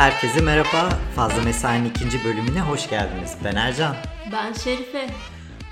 Herkese 0.00 0.40
merhaba. 0.40 0.88
Fazla 1.16 1.42
Mesai'nin 1.42 1.90
ikinci 1.90 2.24
bölümüne 2.24 2.60
hoş 2.60 2.90
geldiniz. 2.90 3.36
Ben 3.44 3.54
Ercan. 3.56 3.96
Ben 4.32 4.52
Şerife. 4.52 5.10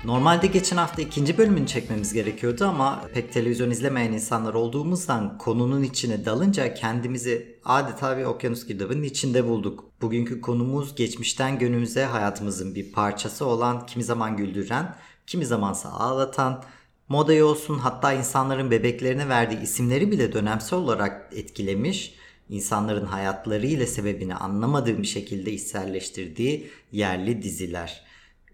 Normalde 0.05 0.47
geçen 0.47 0.77
hafta 0.77 1.01
ikinci 1.01 1.37
bölümünü 1.37 1.67
çekmemiz 1.67 2.13
gerekiyordu 2.13 2.65
ama 2.65 3.03
pek 3.13 3.33
televizyon 3.33 3.71
izlemeyen 3.71 4.11
insanlar 4.11 4.53
olduğumuzdan 4.53 5.37
konunun 5.37 5.83
içine 5.83 6.25
dalınca 6.25 6.73
kendimizi 6.73 7.59
adeta 7.65 8.17
bir 8.17 8.23
okyanus 8.23 8.67
girdabının 8.67 9.03
içinde 9.03 9.47
bulduk. 9.47 9.85
Bugünkü 10.01 10.41
konumuz 10.41 10.95
geçmişten 10.95 11.59
günümüze 11.59 12.05
hayatımızın 12.05 12.75
bir 12.75 12.91
parçası 12.91 13.45
olan 13.45 13.85
kimi 13.85 14.03
zaman 14.03 14.37
güldüren, 14.37 14.95
kimi 15.27 15.45
zamansa 15.45 15.89
ağlatan, 15.89 16.63
modayı 17.07 17.45
olsun 17.45 17.79
hatta 17.79 18.13
insanların 18.13 18.71
bebeklerine 18.71 19.29
verdiği 19.29 19.61
isimleri 19.61 20.11
bile 20.11 20.33
dönemsel 20.33 20.79
olarak 20.79 21.33
etkilemiş, 21.35 22.18
insanların 22.49 23.05
hayatları 23.05 23.67
ile 23.67 23.87
sebebini 23.87 24.35
anlamadığım 24.35 25.01
bir 25.01 25.07
şekilde 25.07 25.51
içselleştirdiği 25.51 26.69
yerli 26.91 27.41
diziler. 27.41 28.03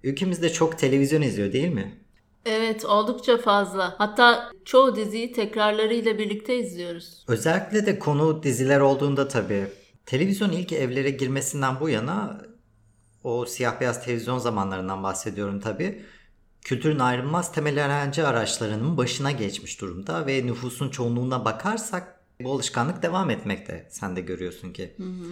Ülkemizde 0.04 0.54
çok 0.54 0.80
televizyon 0.80 1.22
izliyor 1.22 1.54
değil 1.54 1.74
mi? 1.74 2.06
Evet 2.46 2.86
oldukça 2.86 3.38
fazla. 3.38 3.96
Hatta 3.98 4.52
çoğu 4.66 4.96
diziyi 4.96 5.32
tekrarlarıyla 5.32 6.18
birlikte 6.18 6.60
izliyoruz. 6.60 7.26
Özellikle 7.28 7.86
de 7.86 8.00
konu 8.00 8.44
diziler 8.44 8.80
olduğunda 8.80 9.28
tabii. 9.28 9.68
Televizyon 10.06 10.52
ilk 10.52 10.72
evlere 10.72 11.10
girmesinden 11.10 11.80
bu 11.80 11.90
yana 11.90 12.42
o 13.24 13.46
siyah 13.46 13.80
beyaz 13.82 14.06
televizyon 14.06 14.38
zamanlarından 14.38 15.04
bahsediyorum 15.04 15.60
tabii. 15.60 16.06
Kültürün 16.62 17.00
ayrılmaz 17.00 17.52
temel 17.52 17.86
öğrenci 17.86 18.24
araçlarının 18.24 18.98
başına 18.98 19.32
geçmiş 19.32 19.82
durumda 19.82 20.28
ve 20.28 20.46
nüfusun 20.46 20.90
çoğunluğuna 20.90 21.46
bakarsak 21.46 22.15
bu 22.42 22.54
alışkanlık 22.54 23.04
devam 23.04 23.30
etmekte. 23.30 23.88
Sen 23.90 24.16
de 24.16 24.22
görüyorsun 24.22 24.74
ki. 24.74 24.94
Hı 24.98 25.04
hı. 25.04 25.28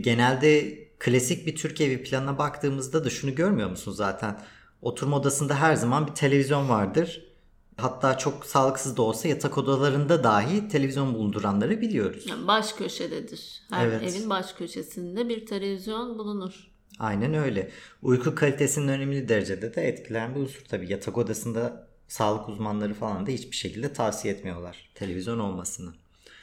Genelde 0.00 0.78
klasik 0.98 1.46
bir 1.46 1.56
Türk 1.56 1.80
evi 1.80 2.02
planına 2.02 2.38
baktığımızda 2.38 3.04
da 3.04 3.10
şunu 3.10 3.34
görmüyor 3.34 3.70
musun 3.70 3.92
zaten? 3.92 4.40
Oturma 4.82 5.16
odasında 5.16 5.60
her 5.60 5.74
zaman 5.74 6.06
bir 6.06 6.12
televizyon 6.12 6.68
vardır. 6.68 7.32
Hatta 7.76 8.18
çok 8.18 8.46
sağlıksız 8.46 8.96
da 8.96 9.02
olsa 9.02 9.28
yatak 9.28 9.58
odalarında 9.58 10.24
dahi 10.24 10.68
televizyon 10.68 11.14
bulunduranları 11.14 11.80
biliyoruz. 11.80 12.26
Baş 12.46 12.72
köşededir. 12.72 13.62
Her 13.70 13.86
evet. 13.86 14.02
evin 14.02 14.30
baş 14.30 14.52
köşesinde 14.52 15.28
bir 15.28 15.46
televizyon 15.46 16.18
bulunur. 16.18 16.72
Aynen 16.98 17.34
öyle. 17.34 17.70
Uyku 18.02 18.34
kalitesinin 18.34 18.88
önemli 18.88 19.28
derecede 19.28 19.74
de 19.74 19.88
etkileyen 19.88 20.34
bir 20.34 20.40
unsur 20.40 20.64
tabii. 20.68 20.92
Yatak 20.92 21.18
odasında 21.18 21.88
sağlık 22.08 22.48
uzmanları 22.48 22.94
falan 22.94 23.26
da 23.26 23.30
hiçbir 23.30 23.56
şekilde 23.56 23.92
tavsiye 23.92 24.34
etmiyorlar 24.34 24.90
televizyon 24.94 25.38
olmasını. 25.38 25.92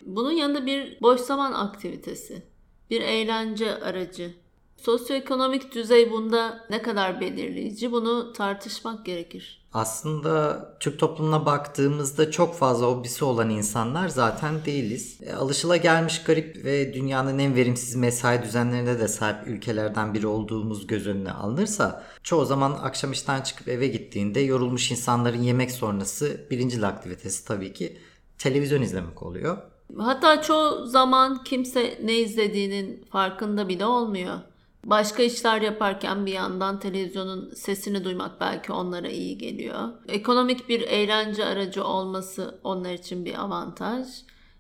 Bunun 0.05 0.31
yanında 0.31 0.66
bir 0.66 1.02
boş 1.02 1.22
zaman 1.22 1.53
aktivitesi, 1.53 2.44
bir 2.89 3.02
eğlence 3.02 3.75
aracı, 3.75 4.33
Sosyoekonomik 4.81 5.75
düzey 5.75 6.11
bunda 6.11 6.66
ne 6.69 6.81
kadar 6.81 7.22
belirleyici 7.22 7.92
bunu 7.92 8.33
tartışmak 8.33 9.05
gerekir. 9.05 9.66
Aslında 9.73 10.66
Türk 10.80 11.00
toplumuna 11.00 11.45
baktığımızda 11.45 12.31
çok 12.31 12.55
fazla 12.55 12.88
hobisi 12.88 13.25
olan 13.25 13.50
insanlar 13.50 14.08
zaten 14.08 14.66
değiliz. 14.66 15.20
E, 15.22 15.33
alışıla 15.33 15.77
gelmiş 15.77 16.23
garip 16.23 16.66
ve 16.66 16.94
dünyanın 16.94 17.39
en 17.39 17.55
verimsiz 17.55 17.95
mesai 17.95 18.44
düzenlerine 18.44 19.00
de 19.00 19.08
sahip 19.08 19.47
ülkelerden 19.47 20.14
biri 20.14 20.27
olduğumuz 20.27 20.88
göz 20.88 21.08
önüne 21.08 21.31
alınırsa 21.31 22.03
çoğu 22.23 22.45
zaman 22.45 22.72
akşam 22.72 23.11
işten 23.11 23.42
çıkıp 23.42 23.67
eve 23.67 23.88
gittiğinde 23.88 24.39
yorulmuş 24.39 24.92
insanların 24.92 25.42
yemek 25.42 25.72
sonrası 25.72 26.47
birinci 26.52 26.86
aktivitesi 26.86 27.45
tabii 27.45 27.73
ki 27.73 27.97
televizyon 28.38 28.81
izlemek 28.81 29.23
oluyor. 29.23 29.58
Hatta 29.97 30.41
çoğu 30.41 30.85
zaman 30.87 31.43
kimse 31.43 31.99
ne 32.03 32.13
izlediğinin 32.13 33.05
farkında 33.11 33.69
bile 33.69 33.85
olmuyor. 33.85 34.39
Başka 34.85 35.23
işler 35.23 35.61
yaparken 35.61 36.25
bir 36.25 36.31
yandan 36.31 36.79
televizyonun 36.79 37.53
sesini 37.53 38.03
duymak 38.03 38.41
belki 38.41 38.71
onlara 38.71 39.09
iyi 39.09 39.37
geliyor. 39.37 39.89
Ekonomik 40.08 40.69
bir 40.69 40.81
eğlence 40.81 41.45
aracı 41.45 41.83
olması 41.83 42.59
onlar 42.64 42.93
için 42.93 43.25
bir 43.25 43.41
avantaj. 43.41 44.08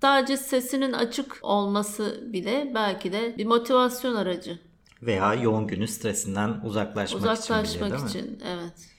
Sadece 0.01 0.37
sesinin 0.37 0.93
açık 0.93 1.39
olması 1.41 2.23
bile 2.33 2.71
belki 2.75 3.11
de 3.11 3.35
bir 3.37 3.45
motivasyon 3.45 4.15
aracı. 4.15 4.59
Veya 5.01 5.33
yoğun 5.33 5.67
günün 5.67 5.85
stresinden 5.85 6.61
uzaklaşmak, 6.65 7.21
uzaklaşmak 7.21 7.65
için 7.65 7.81
bile, 7.81 7.91
değil 7.91 8.05
için, 8.05 8.31
mi? 8.31 8.37
evet. 8.45 8.89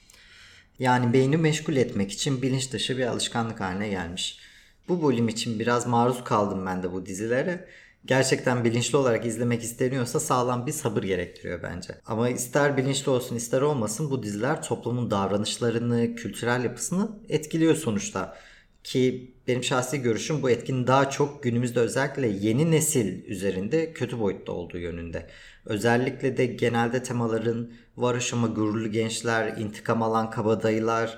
Yani 0.79 1.13
beyni 1.13 1.37
meşgul 1.37 1.75
etmek 1.75 2.11
için 2.11 2.41
bilinç 2.41 2.71
dışı 2.71 2.97
bir 2.97 3.05
alışkanlık 3.05 3.59
haline 3.59 3.89
gelmiş. 3.89 4.39
Bu 4.87 5.03
bölüm 5.03 5.27
için 5.27 5.59
biraz 5.59 5.87
maruz 5.87 6.23
kaldım 6.23 6.65
ben 6.65 6.83
de 6.83 6.91
bu 6.91 7.05
dizilere 7.05 7.67
gerçekten 8.05 8.63
bilinçli 8.63 8.97
olarak 8.97 9.25
izlemek 9.25 9.63
isteniyorsa 9.63 10.19
sağlam 10.19 10.67
bir 10.67 10.71
sabır 10.71 11.03
gerektiriyor 11.03 11.63
bence. 11.63 11.95
Ama 12.05 12.29
ister 12.29 12.77
bilinçli 12.77 13.09
olsun 13.09 13.35
ister 13.35 13.61
olmasın 13.61 14.11
bu 14.11 14.23
diziler 14.23 14.63
toplumun 14.63 15.11
davranışlarını, 15.11 16.15
kültürel 16.15 16.63
yapısını 16.63 17.09
etkiliyor 17.29 17.75
sonuçta. 17.75 18.37
Ki 18.83 19.33
benim 19.47 19.63
şahsi 19.63 20.01
görüşüm 20.01 20.43
bu 20.43 20.49
etkinin 20.49 20.87
daha 20.87 21.09
çok 21.09 21.43
günümüzde 21.43 21.79
özellikle 21.79 22.27
yeni 22.27 22.71
nesil 22.71 23.25
üzerinde 23.25 23.93
kötü 23.93 24.19
boyutta 24.19 24.51
olduğu 24.51 24.77
yönünde. 24.77 25.27
Özellikle 25.65 26.37
de 26.37 26.45
genelde 26.45 27.03
temaların 27.03 27.71
varış 27.97 28.33
ama 28.33 28.47
gururlu 28.47 28.91
gençler, 28.91 29.57
intikam 29.57 30.03
alan 30.03 30.29
kabadayılar, 30.29 31.17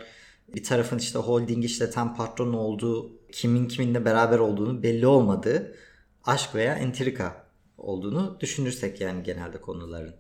bir 0.55 0.63
tarafın 0.63 0.97
işte 0.97 1.19
holding 1.19 1.65
işleten 1.65 2.15
patron 2.15 2.53
olduğu, 2.53 3.11
kimin 3.33 3.67
kiminle 3.67 4.05
beraber 4.05 4.39
olduğunu 4.39 4.83
belli 4.83 5.07
olmadığı 5.07 5.75
aşk 6.23 6.55
veya 6.55 6.73
entrika 6.73 7.47
olduğunu 7.77 8.37
düşünürsek 8.39 9.01
yani 9.01 9.23
genelde 9.23 9.61
konuların. 9.61 10.15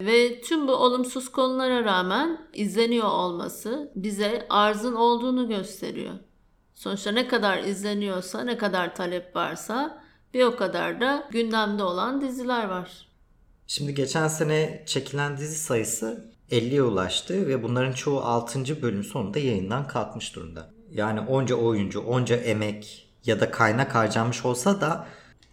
Ve 0.00 0.40
tüm 0.40 0.68
bu 0.68 0.72
olumsuz 0.72 1.32
konulara 1.32 1.84
rağmen 1.84 2.48
izleniyor 2.52 3.08
olması 3.08 3.92
bize 3.96 4.46
arzın 4.50 4.94
olduğunu 4.94 5.48
gösteriyor. 5.48 6.14
Sonuçta 6.74 7.12
ne 7.12 7.28
kadar 7.28 7.58
izleniyorsa, 7.58 8.44
ne 8.44 8.58
kadar 8.58 8.94
talep 8.94 9.36
varsa 9.36 10.04
bir 10.34 10.44
o 10.44 10.56
kadar 10.56 11.00
da 11.00 11.28
gündemde 11.30 11.82
olan 11.82 12.20
diziler 12.20 12.68
var. 12.68 13.08
Şimdi 13.66 13.94
geçen 13.94 14.28
sene 14.28 14.82
çekilen 14.86 15.36
dizi 15.36 15.58
sayısı 15.58 16.30
50'ye 16.50 16.82
ulaştı 16.82 17.48
ve 17.48 17.62
bunların 17.62 17.92
çoğu 17.92 18.20
6. 18.20 18.82
bölüm 18.82 19.04
sonunda 19.04 19.38
yayından 19.38 19.86
kalkmış 19.86 20.36
durumda. 20.36 20.79
Yani 20.90 21.20
onca 21.20 21.54
oyuncu, 21.54 22.00
onca 22.00 22.36
emek 22.36 23.08
ya 23.24 23.40
da 23.40 23.50
kaynak 23.50 23.94
harcanmış 23.94 24.44
olsa 24.44 24.80
da 24.80 25.08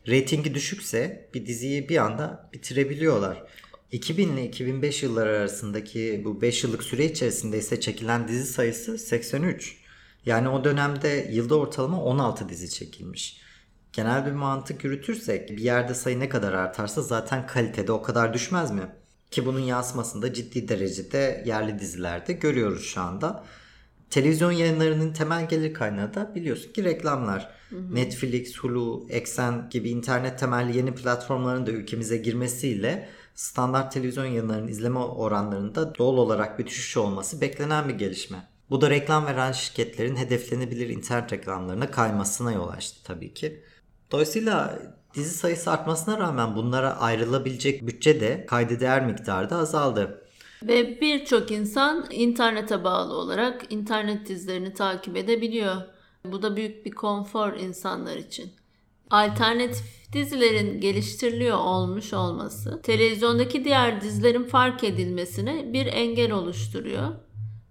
reytingi 0.07 0.53
düşükse 0.55 1.29
bir 1.33 1.45
diziyi 1.45 1.89
bir 1.89 1.97
anda 1.97 2.49
bitirebiliyorlar. 2.53 3.43
2000 3.91 4.33
ile 4.33 4.45
2005 4.45 5.03
yılları 5.03 5.29
arasındaki 5.29 6.21
bu 6.25 6.41
5 6.41 6.63
yıllık 6.63 6.83
süre 6.83 7.05
içerisinde 7.05 7.57
ise 7.57 7.79
çekilen 7.79 8.27
dizi 8.27 8.45
sayısı 8.45 8.97
83. 8.97 9.77
Yani 10.25 10.49
o 10.49 10.63
dönemde 10.63 11.29
yılda 11.31 11.55
ortalama 11.55 12.03
16 12.03 12.49
dizi 12.49 12.69
çekilmiş. 12.69 13.41
Genel 13.93 14.25
bir 14.25 14.31
mantık 14.31 14.83
yürütürsek 14.83 15.49
bir 15.49 15.57
yerde 15.57 15.93
sayı 15.93 16.19
ne 16.19 16.29
kadar 16.29 16.53
artarsa 16.53 17.01
zaten 17.01 17.47
kalitede 17.47 17.91
o 17.91 18.01
kadar 18.01 18.33
düşmez 18.33 18.71
mi? 18.71 18.89
Ki 19.31 19.45
bunun 19.45 19.59
yansımasında 19.59 20.33
ciddi 20.33 20.67
derecede 20.67 21.43
yerli 21.45 21.79
dizilerde 21.79 22.33
görüyoruz 22.33 22.85
şu 22.85 23.01
anda. 23.01 23.43
Televizyon 24.09 24.51
yayınlarının 24.51 25.13
temel 25.13 25.49
gelir 25.49 25.73
kaynağı 25.73 26.13
da 26.13 26.35
biliyorsun 26.35 26.73
ki 26.73 26.83
reklamlar. 26.83 27.49
Hı 27.69 27.75
hı. 27.75 27.95
Netflix, 27.95 28.57
Hulu, 28.57 29.07
Exxen 29.09 29.69
gibi 29.69 29.89
internet 29.89 30.39
temelli 30.39 30.77
yeni 30.77 30.95
platformların 30.95 31.65
da 31.65 31.71
ülkemize 31.71 32.17
girmesiyle 32.17 33.09
standart 33.35 33.91
televizyon 33.91 34.25
yayınlarının 34.25 34.67
izleme 34.67 34.99
oranlarında 34.99 35.95
doğal 35.95 36.17
olarak 36.17 36.59
bir 36.59 36.65
düşüş 36.65 36.97
olması 36.97 37.41
beklenen 37.41 37.89
bir 37.89 37.93
gelişme. 37.93 38.47
Bu 38.69 38.81
da 38.81 38.89
reklam 38.89 39.25
veren 39.25 39.51
şirketlerin 39.51 40.15
hedeflenebilir 40.15 40.89
internet 40.89 41.33
reklamlarına 41.33 41.91
kaymasına 41.91 42.51
yol 42.51 42.69
açtı 42.69 42.99
tabii 43.03 43.33
ki. 43.33 43.63
Dolayısıyla 44.11 44.79
dizi 45.13 45.37
sayısı 45.37 45.71
artmasına 45.71 46.19
rağmen 46.19 46.55
bunlara 46.55 46.99
ayrılabilecek 46.99 47.87
bütçe 47.87 48.21
de 48.21 48.45
kayda 48.45 48.79
değer 48.79 49.05
miktarda 49.05 49.57
azaldı. 49.57 50.26
Ve 50.67 51.01
birçok 51.01 51.51
insan 51.51 52.05
internete 52.11 52.83
bağlı 52.83 53.13
olarak 53.13 53.65
internet 53.69 54.27
dizilerini 54.27 54.73
takip 54.73 55.17
edebiliyor. 55.17 55.75
Bu 56.25 56.41
da 56.41 56.55
büyük 56.55 56.85
bir 56.85 56.91
konfor 56.91 57.53
insanlar 57.53 58.17
için. 58.17 58.51
Alternatif 59.09 60.13
dizilerin 60.13 60.81
geliştiriliyor 60.81 61.57
olmuş 61.57 62.13
olması 62.13 62.81
televizyondaki 62.81 63.65
diğer 63.65 64.01
dizilerin 64.01 64.43
fark 64.43 64.83
edilmesine 64.83 65.73
bir 65.73 65.85
engel 65.85 66.31
oluşturuyor 66.31 67.07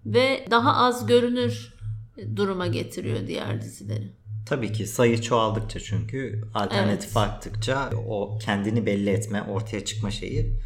ve 0.06 0.46
daha 0.50 0.76
az 0.76 1.06
görünür 1.06 1.74
duruma 2.36 2.66
getiriyor 2.66 3.26
diğer 3.26 3.62
dizileri. 3.62 4.12
Tabii 4.46 4.72
ki 4.72 4.86
sayı 4.86 5.20
çoğaldıkça 5.20 5.80
çünkü 5.80 6.42
alternatif 6.54 7.16
evet. 7.16 7.16
arttıkça 7.16 7.90
o 8.08 8.38
kendini 8.38 8.86
belli 8.86 9.10
etme, 9.10 9.42
ortaya 9.42 9.84
çıkma 9.84 10.10
şeyi 10.10 10.58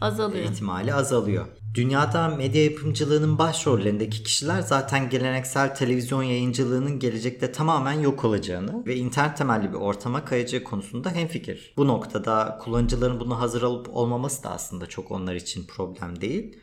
Azalıyor. 0.00 0.44
ihtimali 0.44 0.94
azalıyor. 0.94 1.46
Dünyada 1.74 2.28
medya 2.28 2.64
yapımcılığının 2.64 3.38
başrollerindeki 3.38 4.22
kişiler 4.22 4.60
zaten 4.60 5.10
geleneksel 5.10 5.74
televizyon 5.74 6.22
yayıncılığının 6.22 6.98
gelecekte 6.98 7.52
tamamen 7.52 7.92
yok 7.92 8.24
olacağını 8.24 8.86
ve 8.86 8.96
internet 8.96 9.36
temelli 9.36 9.68
bir 9.68 9.78
ortama 9.78 10.24
kayacağı 10.24 10.62
konusunda 10.62 11.10
hemfikir. 11.10 11.74
Bu 11.76 11.88
noktada 11.88 12.58
kullanıcıların 12.62 13.20
bunu 13.20 13.40
hazır 13.40 13.62
olup 13.62 13.96
olmaması 13.96 14.42
da 14.42 14.50
aslında 14.50 14.86
çok 14.86 15.10
onlar 15.10 15.34
için 15.34 15.66
problem 15.66 16.20
değil. 16.20 16.58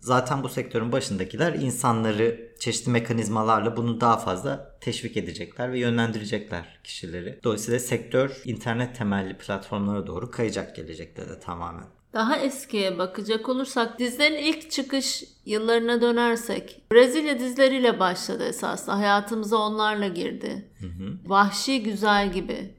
Zaten 0.00 0.42
bu 0.42 0.48
sektörün 0.48 0.92
başındakiler 0.92 1.54
insanları 1.54 2.54
çeşitli 2.60 2.90
mekanizmalarla 2.90 3.76
bunu 3.76 4.00
daha 4.00 4.16
fazla 4.16 4.78
teşvik 4.80 5.16
edecekler 5.16 5.72
ve 5.72 5.78
yönlendirecekler 5.78 6.80
kişileri. 6.84 7.40
Dolayısıyla 7.44 7.80
sektör 7.80 8.42
internet 8.44 8.96
temelli 8.96 9.38
platformlara 9.38 10.06
doğru 10.06 10.30
kayacak 10.30 10.76
gelecekte 10.76 11.28
de 11.28 11.40
tamamen. 11.40 11.99
Daha 12.14 12.36
eskiye 12.36 12.98
bakacak 12.98 13.48
olursak 13.48 13.98
dizilerin 13.98 14.38
ilk 14.38 14.70
çıkış 14.70 15.24
yıllarına 15.46 16.00
dönersek 16.00 16.82
Brezilya 16.92 17.38
dizileriyle 17.38 18.00
başladı 18.00 18.44
esasında. 18.44 18.98
Hayatımıza 18.98 19.56
onlarla 19.56 20.08
girdi. 20.08 20.70
Vahşi 21.26 21.82
Güzel 21.82 22.32
gibi. 22.32 22.74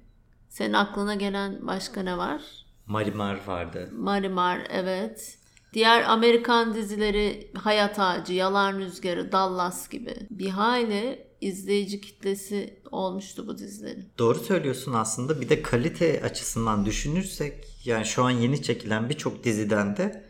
Senin 0.49 0.73
aklına 0.73 1.15
gelen 1.15 1.67
başka 1.67 2.03
ne 2.03 2.17
var? 2.17 2.41
Marimar 2.85 3.39
vardı. 3.47 3.89
Marimar 3.93 4.61
evet. 4.69 5.37
Diğer 5.73 6.03
Amerikan 6.03 6.73
dizileri 6.73 7.51
Hayat 7.57 7.99
Ağacı, 7.99 8.33
Yalan 8.33 8.79
Rüzgarı, 8.79 9.31
Dallas 9.31 9.89
gibi. 9.89 10.15
Bir 10.29 10.49
hayli 10.49 11.30
izleyici 11.41 12.01
kitlesi 12.01 12.73
olmuştu 12.91 13.47
bu 13.47 13.57
dizilerin. 13.57 14.05
Doğru 14.17 14.39
söylüyorsun 14.39 14.93
aslında. 14.93 15.41
Bir 15.41 15.49
de 15.49 15.61
kalite 15.61 16.21
açısından 16.23 16.85
düşünürsek 16.85 17.67
yani 17.85 18.05
şu 18.05 18.23
an 18.23 18.29
yeni 18.31 18.63
çekilen 18.63 19.09
birçok 19.09 19.43
diziden 19.43 19.97
de 19.97 20.23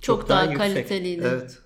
çok, 0.00 0.20
Çok 0.20 0.28
daha 0.28 0.44
yüksek. 0.44 0.58
kaliteliydi. 0.58 1.24
Evet. 1.26 1.58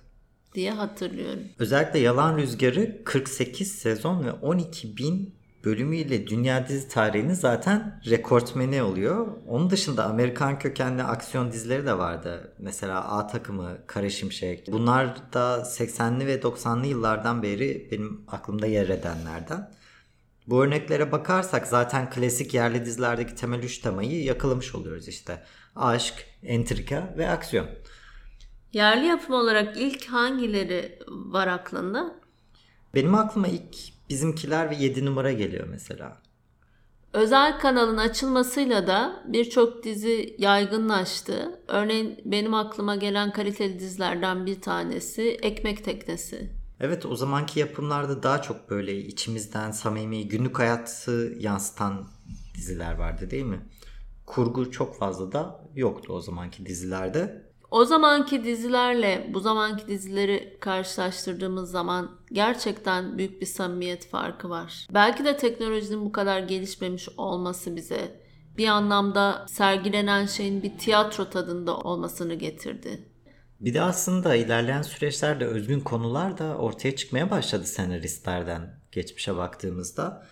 diye 0.55 0.71
hatırlıyorum. 0.71 1.39
Özellikle 1.59 1.99
Yalan 1.99 2.37
Rüzgarı 2.37 3.01
48 3.03 3.71
sezon 3.71 4.25
ve 4.25 4.31
12 4.31 4.97
bin 4.97 5.35
bölümüyle 5.65 6.27
dünya 6.27 6.67
dizi 6.67 6.87
tarihinin 6.87 7.33
zaten 7.33 8.01
rekortmeni 8.09 8.83
oluyor. 8.83 9.27
Onun 9.47 9.69
dışında 9.69 10.05
Amerikan 10.05 10.59
kökenli 10.59 11.03
aksiyon 11.03 11.51
dizileri 11.51 11.85
de 11.85 11.97
vardı. 11.97 12.53
Mesela 12.59 13.11
A 13.11 13.27
takımı, 13.27 13.77
Kara 13.87 14.09
Şimşek. 14.09 14.67
Bunlar 14.71 15.33
da 15.33 15.57
80'li 15.57 16.27
ve 16.27 16.35
90'lı 16.35 16.87
yıllardan 16.87 17.43
beri 17.43 17.87
benim 17.91 18.23
aklımda 18.27 18.67
yer 18.67 18.89
edenlerden. 18.89 19.71
Bu 20.47 20.63
örneklere 20.63 21.11
bakarsak 21.11 21.67
zaten 21.67 22.09
klasik 22.09 22.53
yerli 22.53 22.85
dizilerdeki 22.85 23.35
temel 23.35 23.63
üç 23.63 23.77
temayı 23.79 24.23
yakalamış 24.23 24.75
oluyoruz 24.75 25.07
işte. 25.07 25.43
Aşk, 25.75 26.13
entrika 26.43 27.13
ve 27.17 27.29
aksiyon. 27.29 27.67
Yerli 28.73 29.05
yapım 29.05 29.35
olarak 29.35 29.77
ilk 29.77 30.05
hangileri 30.05 30.99
var 31.07 31.47
aklında? 31.47 32.15
Benim 32.95 33.15
aklıma 33.15 33.47
ilk 33.47 33.98
bizimkiler 34.09 34.69
ve 34.69 34.75
7 34.75 35.05
numara 35.05 35.31
geliyor 35.31 35.67
mesela. 35.67 36.21
Özel 37.13 37.59
kanalın 37.59 37.97
açılmasıyla 37.97 38.87
da 38.87 39.23
birçok 39.27 39.83
dizi 39.83 40.35
yaygınlaştı. 40.37 41.59
Örneğin 41.67 42.21
benim 42.25 42.53
aklıma 42.53 42.95
gelen 42.95 43.31
kaliteli 43.33 43.79
dizilerden 43.79 44.45
bir 44.45 44.61
tanesi 44.61 45.21
Ekmek 45.21 45.85
Teknesi. 45.85 46.49
Evet 46.79 47.05
o 47.05 47.15
zamanki 47.15 47.59
yapımlarda 47.59 48.23
daha 48.23 48.41
çok 48.41 48.69
böyle 48.69 48.97
içimizden 48.97 49.71
samimi 49.71 50.27
günlük 50.27 50.59
hayatı 50.59 51.33
yansıtan 51.39 52.07
diziler 52.55 52.93
vardı 52.97 53.31
değil 53.31 53.45
mi? 53.45 53.59
Kurgu 54.25 54.71
çok 54.71 54.97
fazla 54.97 55.31
da 55.31 55.65
yoktu 55.75 56.13
o 56.13 56.21
zamanki 56.21 56.65
dizilerde. 56.65 57.48
O 57.71 57.85
zamanki 57.85 58.43
dizilerle 58.43 59.29
bu 59.33 59.39
zamanki 59.39 59.87
dizileri 59.87 60.57
karşılaştırdığımız 60.59 61.71
zaman 61.71 62.11
gerçekten 62.31 63.17
büyük 63.17 63.41
bir 63.41 63.45
samimiyet 63.45 64.09
farkı 64.09 64.49
var. 64.49 64.87
Belki 64.93 65.25
de 65.25 65.37
teknolojinin 65.37 66.05
bu 66.05 66.11
kadar 66.11 66.39
gelişmemiş 66.39 67.09
olması 67.17 67.75
bize 67.75 68.21
bir 68.57 68.67
anlamda 68.67 69.45
sergilenen 69.49 70.25
şeyin 70.25 70.63
bir 70.63 70.77
tiyatro 70.77 71.29
tadında 71.29 71.77
olmasını 71.77 72.33
getirdi. 72.33 73.05
Bir 73.59 73.73
de 73.73 73.81
aslında 73.81 74.35
ilerleyen 74.35 74.81
süreçlerde 74.81 75.45
özgün 75.45 75.79
konular 75.79 76.37
da 76.37 76.57
ortaya 76.57 76.95
çıkmaya 76.95 77.31
başladı 77.31 77.63
senaristlerden 77.63 78.79
geçmişe 78.91 79.37
baktığımızda. 79.37 80.27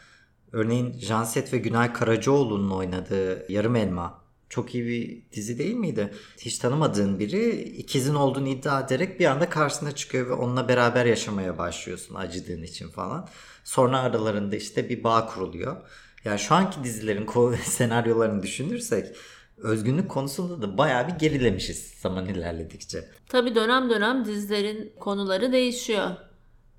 Örneğin 0.52 1.00
Janset 1.00 1.54
ve 1.54 1.58
Günay 1.58 1.94
Karacaoğlu'nun 1.94 2.72
oynadığı 2.72 3.52
Yarım 3.52 3.76
Elma 3.76 4.27
çok 4.50 4.76
iyi 4.76 4.86
bir 4.86 5.22
dizi 5.32 5.58
değil 5.58 5.76
miydi? 5.76 6.14
Hiç 6.38 6.58
tanımadığın 6.58 7.20
biri 7.20 7.62
ikizin 7.62 8.16
olduğunu 8.16 8.48
iddia 8.48 8.82
ederek 8.82 9.20
bir 9.20 9.26
anda 9.26 9.50
karşısına 9.50 9.92
çıkıyor 9.92 10.30
ve 10.30 10.34
onunla 10.34 10.68
beraber 10.68 11.06
yaşamaya 11.06 11.58
başlıyorsun 11.58 12.16
acıdığın 12.16 12.64
için 12.64 12.90
falan. 12.90 13.28
Sonra 13.64 14.00
aralarında 14.00 14.56
işte 14.56 14.90
bir 14.90 15.04
bağ 15.04 15.26
kuruluyor. 15.26 15.78
Yani 16.26 16.40
şu 16.40 16.56
anki 16.56 16.84
dizilerin 16.84 17.28
senaryolarını 17.64 18.44
düşünürsek 18.44 19.16
özgünlük 19.58 20.10
konusunda 20.10 20.62
da 20.62 20.78
bayağı 20.78 21.08
bir 21.08 21.14
gerilemişiz 21.14 21.94
zaman 22.02 22.26
ilerledikçe. 22.26 23.10
Tabi 23.30 23.56
dönem 23.56 23.90
dönem 23.90 24.26
dizilerin 24.26 24.94
konuları 25.00 25.52
değişiyor. 25.52 26.12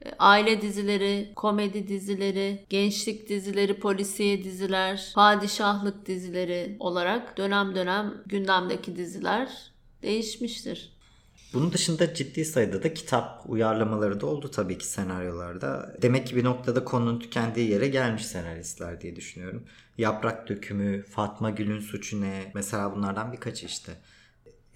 E, 0.05 0.11
Aile 0.19 0.63
dizileri, 0.63 1.33
komedi 1.37 1.89
dizileri, 1.89 2.67
gençlik 2.71 3.29
dizileri, 3.29 3.81
polisiye 3.81 4.45
diziler, 4.45 5.13
padişahlık 5.15 6.07
dizileri 6.07 6.77
olarak 6.81 7.37
dönem 7.37 7.75
dönem 7.75 8.15
gündemdeki 8.27 8.97
diziler 8.97 9.73
değişmiştir. 10.03 10.99
Bunun 11.53 11.73
dışında 11.73 12.15
ciddi 12.15 12.45
sayıda 12.45 12.83
da 12.83 12.95
kitap 12.95 13.43
uyarlamaları 13.47 14.21
da 14.21 14.27
oldu 14.27 14.51
tabii 14.51 14.79
ki 14.79 14.87
senaryolarda. 14.87 15.97
Demek 16.03 16.27
ki 16.27 16.37
bir 16.37 16.45
noktada 16.45 16.85
konunun 16.85 17.19
tükendiği 17.19 17.71
yere 17.71 17.89
gelmiş 17.89 18.27
senaristler 18.27 19.01
diye 19.01 19.17
düşünüyorum. 19.17 19.65
Yaprak 19.99 20.49
Dökümü, 20.49 21.03
Fatma 21.03 21.51
Gül'ün 21.51 21.81
Suçu 21.81 22.21
Ne 22.21 22.53
mesela 22.55 22.97
bunlardan 22.97 23.33
birkaçı 23.33 23.67
işte. 23.67 23.93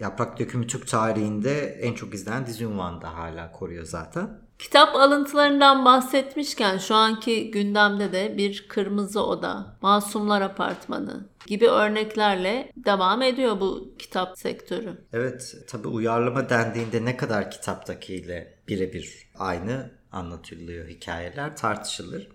Yaprak 0.00 0.38
Dökümü 0.38 0.66
Türk 0.66 0.88
tarihinde 0.88 1.60
en 1.60 1.94
çok 1.94 2.14
izlenen 2.14 2.46
dizi 2.46 2.66
unvanı 2.66 3.02
da 3.02 3.14
hala 3.14 3.52
koruyor 3.52 3.84
zaten. 3.84 4.40
Kitap 4.62 4.97
alıntılarından 4.97 5.85
bahsetmişken 5.85 6.79
şu 6.79 6.94
anki 6.94 7.50
gündemde 7.50 8.12
de 8.12 8.37
bir 8.37 8.69
Kırmızı 8.69 9.26
Oda, 9.26 9.76
Masumlar 9.82 10.41
Apartmanı 10.41 11.29
gibi 11.47 11.69
örneklerle 11.69 12.73
devam 12.76 13.23
ediyor 13.23 13.61
bu 13.61 13.94
kitap 13.99 14.38
sektörü. 14.38 15.05
Evet 15.12 15.55
tabi 15.69 15.88
uyarlama 15.88 16.49
dendiğinde 16.49 17.05
ne 17.05 17.17
kadar 17.17 17.50
kitaptakiyle 17.50 18.59
birebir 18.69 19.31
aynı 19.38 19.91
anlatılıyor 20.12 20.88
hikayeler 20.88 21.56
tartışılır. 21.56 22.29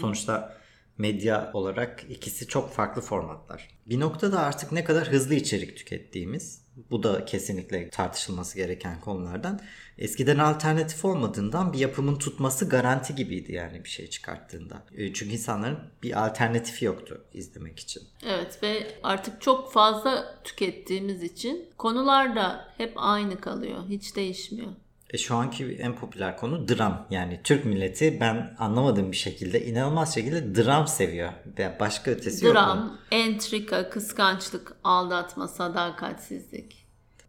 Sonuçta 0.00 0.56
medya 0.98 1.50
olarak 1.54 2.04
ikisi 2.08 2.46
çok 2.46 2.72
farklı 2.72 3.02
formatlar. 3.02 3.68
Bir 3.86 4.00
noktada 4.00 4.40
artık 4.40 4.72
ne 4.72 4.84
kadar 4.84 5.08
hızlı 5.08 5.34
içerik 5.34 5.76
tükettiğimiz 5.76 6.64
bu 6.90 7.02
da 7.02 7.24
kesinlikle 7.24 7.90
tartışılması 7.90 8.56
gereken 8.56 9.00
konulardan. 9.00 9.60
Eskiden 9.98 10.38
alternatif 10.38 11.04
olmadığından 11.04 11.72
bir 11.72 11.78
yapımın 11.78 12.16
tutması 12.16 12.68
garanti 12.68 13.14
gibiydi 13.14 13.52
yani 13.52 13.84
bir 13.84 13.88
şey 13.88 14.10
çıkarttığında. 14.10 14.82
E, 14.96 15.12
Çünkü 15.12 15.32
insanların 15.32 15.78
bir 16.02 16.24
alternatifi 16.26 16.84
yoktu 16.84 17.20
izlemek 17.34 17.78
için. 17.78 18.02
Evet 18.26 18.62
ve 18.62 18.86
artık 19.02 19.40
çok 19.40 19.72
fazla 19.72 20.40
tükettiğimiz 20.44 21.22
için 21.22 21.68
konular 21.78 22.36
da 22.36 22.68
hep 22.78 22.92
aynı 22.96 23.40
kalıyor. 23.40 23.78
Hiç 23.88 24.16
değişmiyor. 24.16 24.68
E 25.10 25.18
şu 25.18 25.34
anki 25.36 25.76
en 25.80 25.96
popüler 25.96 26.36
konu 26.36 26.68
dram. 26.68 27.06
Yani 27.10 27.40
Türk 27.44 27.64
milleti 27.64 28.18
ben 28.20 28.56
anlamadığım 28.58 29.12
bir 29.12 29.16
şekilde 29.16 29.66
inanılmaz 29.66 30.14
şekilde 30.14 30.64
dram 30.64 30.86
seviyor. 30.86 31.32
Başka 31.80 32.10
ötesi 32.10 32.46
yok. 32.46 32.54
bunun. 32.54 32.64
Dram, 32.66 32.98
entrika, 33.10 33.90
kıskançlık, 33.90 34.76
aldatma, 34.84 35.48
sadakatsizlik. 35.48 36.83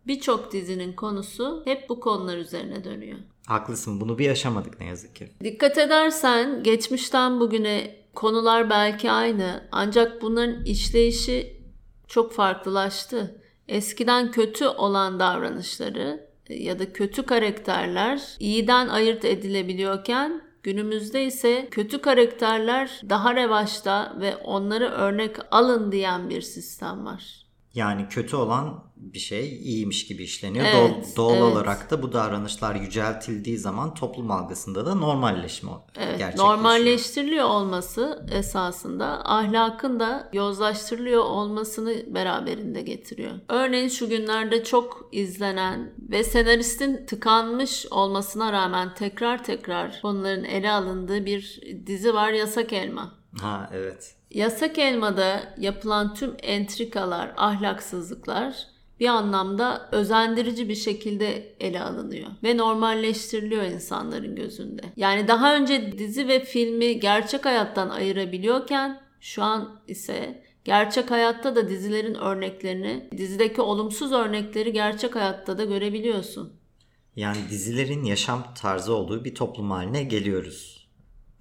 Birçok 0.08 0.52
dizinin 0.52 0.94
konusu 0.94 1.62
hep 1.66 1.90
bu 1.90 2.00
konular 2.00 2.38
üzerine 2.38 2.84
dönüyor. 2.84 3.18
Haklısın 3.48 4.02
bunu 4.02 4.18
bir 4.18 4.26
yaşamadık 4.26 4.80
ne 4.80 4.86
yazık 4.86 5.16
ki. 5.16 5.30
Dikkat 5.44 5.78
edersen 5.78 6.64
geçmişten 6.64 7.40
bugüne 7.40 7.96
konular 8.16 8.70
belki 8.70 9.12
aynı 9.12 9.68
ancak 9.72 10.22
bunların 10.22 10.66
işleyişi 10.66 11.62
çok 12.08 12.34
farklılaştı. 12.34 13.42
Eskiden 13.68 14.32
kötü 14.32 14.68
olan 14.68 15.20
davranışları 15.20 16.30
ya 16.50 16.80
da 16.80 16.94
kötü 16.94 17.24
karakterler 17.24 18.22
iyiden 18.40 18.88
ayırt 18.88 19.26
edilebiliyorken 19.26 20.42
günümüzde 20.64 21.26
ise 21.26 21.68
kötü 21.72 22.02
karakterler 22.02 23.02
daha 23.10 23.36
revaçta 23.36 24.18
ve 24.20 24.36
onları 24.36 24.90
örnek 24.90 25.36
alın 25.52 25.92
diyen 25.92 26.30
bir 26.30 26.42
sistem 26.42 27.06
var. 27.06 27.45
Yani 27.76 28.08
kötü 28.10 28.36
olan 28.36 28.84
bir 28.96 29.20
şey 29.20 29.48
iyiymiş 29.58 30.08
gibi 30.08 30.24
işleniyor. 30.24 30.66
Evet, 30.66 31.14
Doğal, 31.16 31.16
doğal 31.16 31.34
evet. 31.34 31.44
olarak 31.44 31.92
da 31.92 32.02
bu 32.04 32.14
davranışlar 32.14 32.76
yüceltildiği 32.76 33.58
zaman 33.58 33.94
toplum 33.94 34.32
algısında 34.32 34.86
da 34.86 34.96
normalleşme 34.96 35.72
Evet, 35.98 36.18
gerçekleşiyor. 36.18 36.58
normalleştiriliyor 36.58 37.46
olması 37.46 38.26
esasında 38.32 39.22
ahlakın 39.26 40.00
da 40.00 40.30
yozlaştırılıyor 40.34 41.24
olmasını 41.24 42.16
beraberinde 42.16 42.82
getiriyor. 42.82 43.32
Örneğin 43.50 43.90
şu 43.90 44.10
günlerde 44.10 44.64
çok 44.64 45.10
izlenen 45.12 45.94
ve 46.10 46.24
senaristin 46.24 47.06
tıkanmış 47.06 47.86
olmasına 47.92 48.52
rağmen 48.52 48.94
tekrar 48.94 49.44
tekrar 49.44 50.02
konuların 50.02 50.44
ele 50.44 50.72
alındığı 50.72 51.26
bir 51.26 51.62
dizi 51.86 52.14
var 52.14 52.32
Yasak 52.32 52.74
Elma. 52.74 53.16
Ha 53.42 53.70
evet. 53.74 54.16
Yasak 54.36 54.78
Elma'da 54.78 55.54
yapılan 55.58 56.14
tüm 56.14 56.36
entrikalar, 56.44 57.34
ahlaksızlıklar 57.38 58.68
bir 59.00 59.08
anlamda 59.08 59.90
özendirici 59.92 60.70
bir 60.70 60.76
şekilde 60.76 61.56
ele 61.60 61.82
alınıyor 61.82 62.30
ve 62.44 62.58
normalleştiriliyor 62.58 63.64
insanların 63.64 64.36
gözünde. 64.36 64.82
Yani 64.98 65.28
daha 65.28 65.56
önce 65.56 65.98
dizi 65.98 66.28
ve 66.28 66.46
filmi 66.46 67.00
gerçek 67.00 67.46
hayattan 67.46 67.90
ayırabiliyorken 67.90 69.02
şu 69.20 69.44
an 69.44 69.82
ise 69.88 70.44
gerçek 70.64 71.12
hayatta 71.12 71.56
da 71.56 71.70
dizilerin 71.70 72.16
örneklerini, 72.16 73.10
dizideki 73.18 73.62
olumsuz 73.62 74.12
örnekleri 74.12 74.74
gerçek 74.74 75.16
hayatta 75.16 75.58
da 75.58 75.66
görebiliyorsun. 75.66 76.54
Yani 77.16 77.38
dizilerin 77.50 78.04
yaşam 78.04 78.54
tarzı 78.62 78.94
olduğu 78.94 79.26
bir 79.26 79.36
toplum 79.36 79.72
haline 79.72 80.04
geliyoruz. 80.04 80.75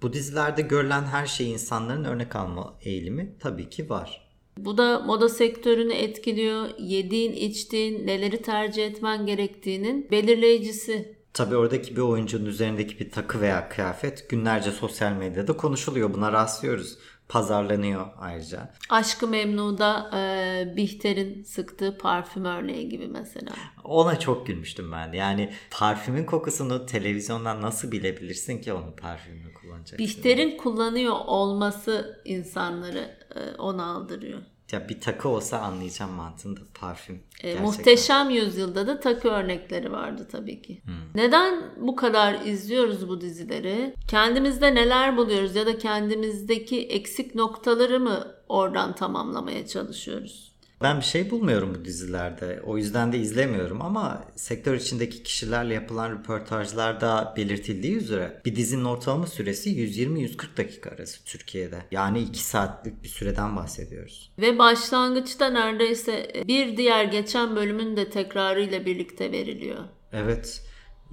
Bu 0.05 0.13
dizilerde 0.13 0.61
görülen 0.61 1.03
her 1.03 1.25
şeyi 1.25 1.53
insanların 1.53 2.03
örnek 2.03 2.35
alma 2.35 2.77
eğilimi 2.81 3.35
tabii 3.39 3.69
ki 3.69 3.89
var. 3.89 4.27
Bu 4.57 4.77
da 4.77 4.99
moda 4.99 5.29
sektörünü 5.29 5.93
etkiliyor. 5.93 6.69
Yediğin, 6.79 7.33
içtiğin, 7.33 8.07
neleri 8.07 8.41
tercih 8.41 8.85
etmen 8.85 9.25
gerektiğinin 9.25 10.07
belirleyicisi. 10.11 11.14
Tabii 11.35 11.55
oradaki 11.55 11.95
bir 11.95 12.01
oyuncunun 12.01 12.45
üzerindeki 12.45 12.99
bir 12.99 13.11
takı 13.11 13.41
veya 13.41 13.69
kıyafet 13.69 14.29
günlerce 14.29 14.71
sosyal 14.71 15.11
medyada 15.11 15.57
konuşuluyor. 15.57 16.13
Buna 16.13 16.31
rastlıyoruz. 16.31 16.97
Pazarlanıyor 17.29 18.07
ayrıca. 18.17 18.73
Aşkı 18.89 19.27
Memnu'da 19.27 20.11
e, 20.13 20.75
Bihter'in 20.75 21.43
sıktığı 21.43 21.97
parfüm 21.97 22.45
örneği 22.45 22.89
gibi 22.89 23.07
mesela. 23.07 23.51
Ona 23.83 24.19
çok 24.19 24.47
gülmüştüm 24.47 24.91
ben. 24.91 25.11
Yani 25.11 25.53
parfümün 25.71 26.25
kokusunu 26.25 26.85
televizyondan 26.85 27.61
nasıl 27.61 27.91
bilebilirsin 27.91 28.61
ki 28.61 28.73
onun 28.73 28.91
parfümünü 28.91 29.53
kullanacaksın? 29.53 29.97
Bihter'in 29.97 30.57
kullanıyor 30.57 31.15
olması 31.25 32.21
insanları 32.25 33.17
e, 33.35 33.55
ona 33.57 33.85
aldırıyor. 33.85 34.39
Ya 34.71 34.89
bir 34.89 35.01
takı 35.01 35.29
olsa 35.29 35.59
anlayacağım 35.59 36.11
mantığında 36.11 36.59
parfüm. 36.73 37.23
E, 37.43 37.59
muhteşem 37.59 38.29
Yüzyılda 38.29 38.87
da 38.87 38.99
takı 38.99 39.27
örnekleri 39.27 39.91
vardı 39.91 40.27
tabii 40.31 40.61
ki. 40.61 40.81
Neden 41.15 41.63
bu 41.77 41.95
kadar 41.95 42.45
izliyoruz 42.45 43.09
bu 43.09 43.21
dizileri? 43.21 43.93
Kendimizde 44.07 44.75
neler 44.75 45.17
buluyoruz 45.17 45.55
ya 45.55 45.65
da 45.65 45.77
kendimizdeki 45.77 46.87
eksik 46.87 47.35
noktaları 47.35 47.99
mı 47.99 48.35
oradan 48.49 48.95
tamamlamaya 48.95 49.67
çalışıyoruz? 49.67 50.54
Ben 50.81 50.99
bir 50.99 51.05
şey 51.05 51.31
bulmuyorum 51.31 51.75
bu 51.79 51.85
dizilerde. 51.85 52.61
O 52.65 52.77
yüzden 52.77 53.13
de 53.13 53.17
izlemiyorum 53.17 53.81
ama 53.81 54.25
sektör 54.35 54.75
içindeki 54.75 55.23
kişilerle 55.23 55.73
yapılan 55.73 56.11
röportajlarda 56.11 57.33
belirtildiği 57.37 57.95
üzere 57.95 58.41
bir 58.45 58.55
dizinin 58.55 58.85
ortalama 58.85 59.27
süresi 59.27 59.69
120-140 59.69 60.57
dakika 60.57 60.89
arası 60.89 61.25
Türkiye'de. 61.25 61.77
Yani 61.91 62.19
2 62.19 62.43
saatlik 62.43 63.03
bir 63.03 63.07
süreden 63.07 63.55
bahsediyoruz. 63.55 64.31
Ve 64.39 64.59
başlangıçta 64.59 65.49
neredeyse 65.49 66.43
bir 66.47 66.77
diğer 66.77 67.03
geçen 67.03 67.55
bölümün 67.55 67.97
de 67.97 68.09
tekrarıyla 68.09 68.85
birlikte 68.85 69.31
veriliyor. 69.31 69.83
Evet. 70.13 70.61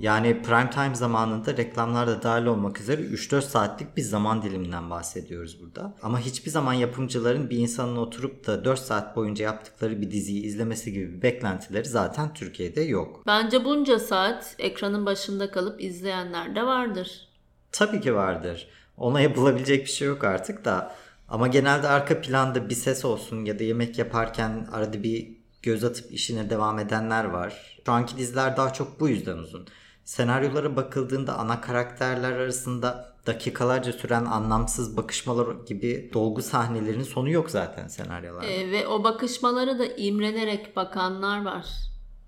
Yani 0.02 0.42
prime 0.42 0.70
time 0.70 0.94
zamanında 0.94 1.56
reklamlar 1.56 2.06
da 2.06 2.22
dahil 2.22 2.46
olmak 2.46 2.80
üzere 2.80 3.02
3-4 3.02 3.42
saatlik 3.42 3.96
bir 3.96 4.02
zaman 4.02 4.42
diliminden 4.42 4.90
bahsediyoruz 4.90 5.60
burada. 5.62 5.94
Ama 6.02 6.20
hiçbir 6.20 6.50
zaman 6.50 6.72
yapımcıların 6.72 7.50
bir 7.50 7.58
insanın 7.58 7.96
oturup 7.96 8.46
da 8.46 8.64
4 8.64 8.78
saat 8.78 9.16
boyunca 9.16 9.44
yaptıkları 9.44 10.00
bir 10.00 10.10
diziyi 10.10 10.42
izlemesi 10.42 10.92
gibi 10.92 11.12
bir 11.12 11.22
beklentileri 11.22 11.84
zaten 11.84 12.34
Türkiye'de 12.34 12.80
yok. 12.80 13.22
Bence 13.26 13.64
bunca 13.64 13.98
saat 13.98 14.56
ekranın 14.58 15.06
başında 15.06 15.50
kalıp 15.50 15.82
izleyenler 15.82 16.56
de 16.56 16.62
vardır. 16.62 17.28
Tabii 17.72 18.00
ki 18.00 18.14
vardır. 18.14 18.68
Ona 18.96 19.20
yapılabilecek 19.20 19.84
bir 19.84 19.90
şey 19.90 20.08
yok 20.08 20.24
artık 20.24 20.64
da. 20.64 20.94
Ama 21.28 21.46
genelde 21.46 21.88
arka 21.88 22.20
planda 22.20 22.68
bir 22.68 22.74
ses 22.74 23.04
olsun 23.04 23.44
ya 23.44 23.58
da 23.58 23.64
yemek 23.64 23.98
yaparken 23.98 24.68
arada 24.72 25.02
bir 25.02 25.28
göz 25.62 25.84
atıp 25.84 26.12
işine 26.12 26.50
devam 26.50 26.78
edenler 26.78 27.24
var. 27.24 27.80
Şu 27.86 27.92
anki 27.92 28.16
diziler 28.16 28.56
daha 28.56 28.72
çok 28.72 29.00
bu 29.00 29.08
yüzden 29.08 29.38
uzun. 29.38 29.66
Senaryolara 30.04 30.76
bakıldığında 30.76 31.38
ana 31.38 31.60
karakterler 31.60 32.32
arasında 32.32 33.12
dakikalarca 33.26 33.92
süren 33.92 34.24
anlamsız 34.24 34.96
bakışmalar 34.96 35.46
gibi 35.66 36.10
dolgu 36.14 36.42
sahnelerin 36.42 37.02
sonu 37.02 37.30
yok 37.30 37.50
zaten 37.50 37.88
senaryolarda. 37.88 38.46
E, 38.46 38.70
ve 38.70 38.86
o 38.86 39.04
bakışmalara 39.04 39.78
da 39.78 39.86
imrenerek 39.86 40.76
bakanlar 40.76 41.44
var. 41.44 41.66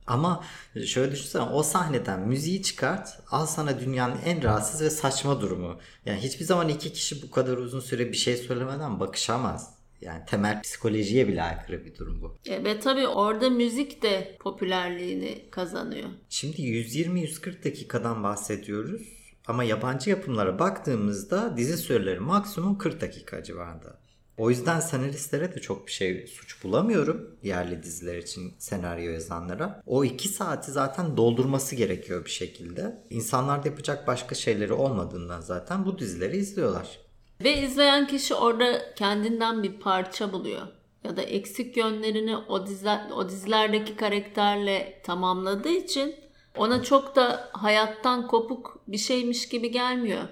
Ama 0.07 0.45
şöyle 0.87 1.12
düşünsene 1.12 1.43
o 1.43 1.62
sahneden 1.62 2.21
müziği 2.21 2.62
çıkart 2.62 3.19
al 3.31 3.47
sana 3.47 3.81
dünyanın 3.81 4.19
en 4.25 4.43
rahatsız 4.43 4.83
ve 4.83 4.90
saçma 4.90 5.40
durumu. 5.40 5.76
Yani 6.07 6.21
hiçbir 6.21 6.45
zaman 6.45 6.69
iki 6.69 6.93
kişi 6.93 7.23
bu 7.23 7.31
kadar 7.31 7.57
uzun 7.57 7.81
süre 7.81 8.12
bir 8.12 8.16
şey 8.16 8.37
söylemeden 8.37 9.00
bakışamaz. 9.00 9.74
Yani 10.00 10.22
temel 10.26 10.62
psikolojiye 10.62 11.28
bile 11.28 11.42
aykırı 11.42 11.84
bir 11.84 11.94
durum 11.94 12.22
bu. 12.22 12.38
E, 12.46 12.64
ve 12.64 12.80
tabii 12.80 13.06
orada 13.06 13.50
müzik 13.50 14.02
de 14.02 14.36
popülerliğini 14.40 15.50
kazanıyor. 15.50 16.08
Şimdi 16.28 16.62
120-140 16.62 17.64
dakikadan 17.64 18.22
bahsediyoruz. 18.22 19.02
Ama 19.46 19.64
yabancı 19.64 20.10
yapımlara 20.10 20.58
baktığımızda 20.58 21.56
dizi 21.56 21.76
süreleri 21.76 22.20
maksimum 22.20 22.78
40 22.78 23.00
dakika 23.00 23.42
civarında. 23.42 24.04
O 24.36 24.50
yüzden 24.50 24.80
senaristlere 24.80 25.54
de 25.54 25.60
çok 25.60 25.86
bir 25.86 25.92
şey 25.92 26.26
suç 26.26 26.64
bulamıyorum 26.64 27.30
yerli 27.42 27.82
diziler 27.82 28.16
için 28.16 28.54
senaryo 28.58 29.12
yazanlara. 29.12 29.82
O 29.86 30.04
iki 30.04 30.28
saati 30.28 30.72
zaten 30.72 31.16
doldurması 31.16 31.76
gerekiyor 31.76 32.24
bir 32.24 32.30
şekilde. 32.30 33.04
İnsanlar 33.10 33.64
da 33.64 33.68
yapacak 33.68 34.06
başka 34.06 34.34
şeyleri 34.34 34.72
olmadığından 34.72 35.40
zaten 35.40 35.84
bu 35.84 35.98
dizileri 35.98 36.36
izliyorlar. 36.36 37.03
Ve 37.41 37.62
izleyen 37.62 38.07
kişi 38.07 38.35
orada 38.35 38.95
kendinden 38.95 39.62
bir 39.62 39.73
parça 39.73 40.33
buluyor. 40.33 40.67
Ya 41.05 41.17
da 41.17 41.23
eksik 41.23 41.76
yönlerini 41.76 42.37
o, 42.37 42.67
diziler, 42.67 43.11
o 43.17 43.29
dizilerdeki 43.29 43.97
karakterle 43.97 45.00
tamamladığı 45.05 45.73
için 45.73 46.14
ona 46.57 46.83
çok 46.83 47.17
da 47.17 47.50
hayattan 47.53 48.26
kopuk 48.26 48.81
bir 48.88 48.99
şeymiş 48.99 49.49
gibi 49.49 49.71
gelmiyor. 49.71 50.23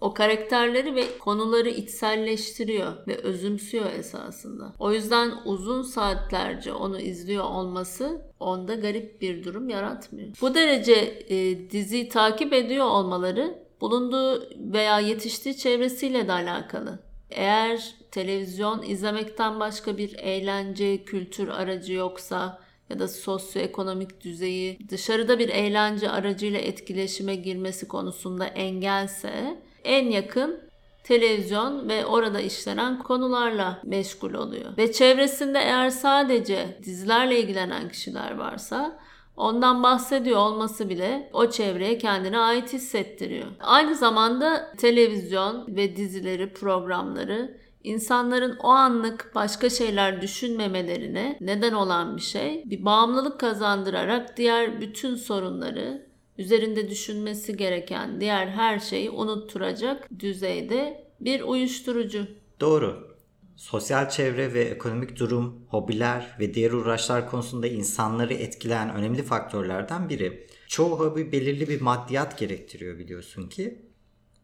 O 0.00 0.14
karakterleri 0.14 0.94
ve 0.94 1.18
konuları 1.18 1.68
içselleştiriyor 1.68 3.06
ve 3.06 3.16
özümsüyor 3.16 3.92
esasında. 3.92 4.72
O 4.78 4.92
yüzden 4.92 5.32
uzun 5.44 5.82
saatlerce 5.82 6.72
onu 6.72 7.00
izliyor 7.00 7.44
olması 7.44 8.22
onda 8.40 8.74
garip 8.74 9.20
bir 9.20 9.44
durum 9.44 9.68
yaratmıyor. 9.68 10.28
Bu 10.40 10.54
derece 10.54 11.24
e, 11.28 11.70
diziyi 11.70 12.08
takip 12.08 12.52
ediyor 12.52 12.86
olmaları 12.86 13.61
bulunduğu 13.82 14.48
veya 14.72 15.00
yetiştiği 15.00 15.56
çevresiyle 15.56 16.28
de 16.28 16.32
alakalı. 16.32 16.98
Eğer 17.30 17.94
televizyon 18.10 18.82
izlemekten 18.82 19.60
başka 19.60 19.96
bir 19.96 20.18
eğlence, 20.18 21.04
kültür 21.04 21.48
aracı 21.48 21.92
yoksa 21.92 22.60
ya 22.90 22.98
da 22.98 23.08
sosyoekonomik 23.08 24.20
düzeyi 24.20 24.78
dışarıda 24.88 25.38
bir 25.38 25.48
eğlence 25.48 26.10
aracıyla 26.10 26.60
etkileşime 26.60 27.34
girmesi 27.34 27.88
konusunda 27.88 28.46
engelse 28.46 29.62
en 29.84 30.10
yakın 30.10 30.60
televizyon 31.04 31.88
ve 31.88 32.06
orada 32.06 32.40
işlenen 32.40 32.98
konularla 32.98 33.80
meşgul 33.84 34.34
oluyor. 34.34 34.76
Ve 34.76 34.92
çevresinde 34.92 35.58
eğer 35.58 35.90
sadece 35.90 36.78
dizilerle 36.84 37.40
ilgilenen 37.40 37.88
kişiler 37.88 38.36
varsa 38.36 38.98
ondan 39.36 39.82
bahsediyor 39.82 40.38
olması 40.38 40.88
bile 40.88 41.30
o 41.32 41.50
çevreye 41.50 41.98
kendine 41.98 42.38
ait 42.38 42.72
hissettiriyor. 42.72 43.46
Aynı 43.60 43.94
zamanda 43.94 44.72
televizyon 44.78 45.76
ve 45.76 45.96
dizileri, 45.96 46.52
programları 46.52 47.62
insanların 47.84 48.56
o 48.62 48.68
anlık 48.68 49.32
başka 49.34 49.70
şeyler 49.70 50.22
düşünmemelerine 50.22 51.36
neden 51.40 51.72
olan 51.72 52.16
bir 52.16 52.22
şey. 52.22 52.62
Bir 52.66 52.84
bağımlılık 52.84 53.40
kazandırarak 53.40 54.36
diğer 54.36 54.80
bütün 54.80 55.14
sorunları 55.14 56.06
üzerinde 56.38 56.90
düşünmesi 56.90 57.56
gereken 57.56 58.20
diğer 58.20 58.46
her 58.46 58.78
şeyi 58.78 59.10
unutturacak 59.10 60.08
düzeyde 60.18 61.04
bir 61.20 61.40
uyuşturucu. 61.40 62.26
Doğru. 62.60 63.11
Sosyal 63.56 64.08
çevre 64.08 64.54
ve 64.54 64.64
ekonomik 64.64 65.18
durum, 65.18 65.66
hobiler 65.68 66.36
ve 66.40 66.54
diğer 66.54 66.72
uğraşlar 66.72 67.30
konusunda 67.30 67.66
insanları 67.66 68.34
etkileyen 68.34 68.94
önemli 68.94 69.22
faktörlerden 69.22 70.08
biri. 70.08 70.46
Çoğu 70.68 70.98
hobi 71.00 71.32
belirli 71.32 71.68
bir 71.68 71.80
maddiyat 71.80 72.38
gerektiriyor 72.38 72.98
biliyorsun 72.98 73.48
ki. 73.48 73.82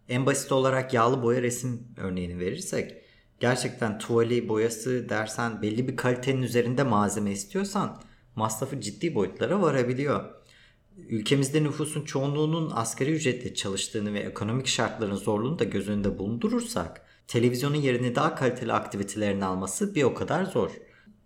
En 0.08 0.26
basit 0.26 0.52
olarak 0.52 0.94
yağlı 0.94 1.22
boya 1.22 1.42
resim 1.42 1.88
örneğini 1.96 2.38
verirsek 2.38 3.08
Gerçekten 3.40 3.98
tuvali 3.98 4.48
boyası 4.48 5.08
dersen 5.08 5.62
belli 5.62 5.88
bir 5.88 5.96
kalitenin 5.96 6.42
üzerinde 6.42 6.82
malzeme 6.82 7.30
istiyorsan 7.30 8.02
masrafı 8.36 8.80
ciddi 8.80 9.14
boyutlara 9.14 9.62
varabiliyor. 9.62 10.24
Ülkemizde 10.96 11.62
nüfusun 11.62 12.04
çoğunluğunun 12.04 12.70
asgari 12.74 13.12
ücretle 13.12 13.54
çalıştığını 13.54 14.14
ve 14.14 14.18
ekonomik 14.20 14.66
şartların 14.66 15.16
zorluğunu 15.16 15.58
da 15.58 15.64
göz 15.64 15.88
önünde 15.88 16.18
bulundurursak 16.18 17.07
televizyonun 17.28 17.76
yerini 17.76 18.14
daha 18.14 18.34
kaliteli 18.34 18.72
aktivitelerini 18.72 19.44
alması 19.44 19.94
bir 19.94 20.02
o 20.02 20.14
kadar 20.14 20.44
zor. 20.44 20.70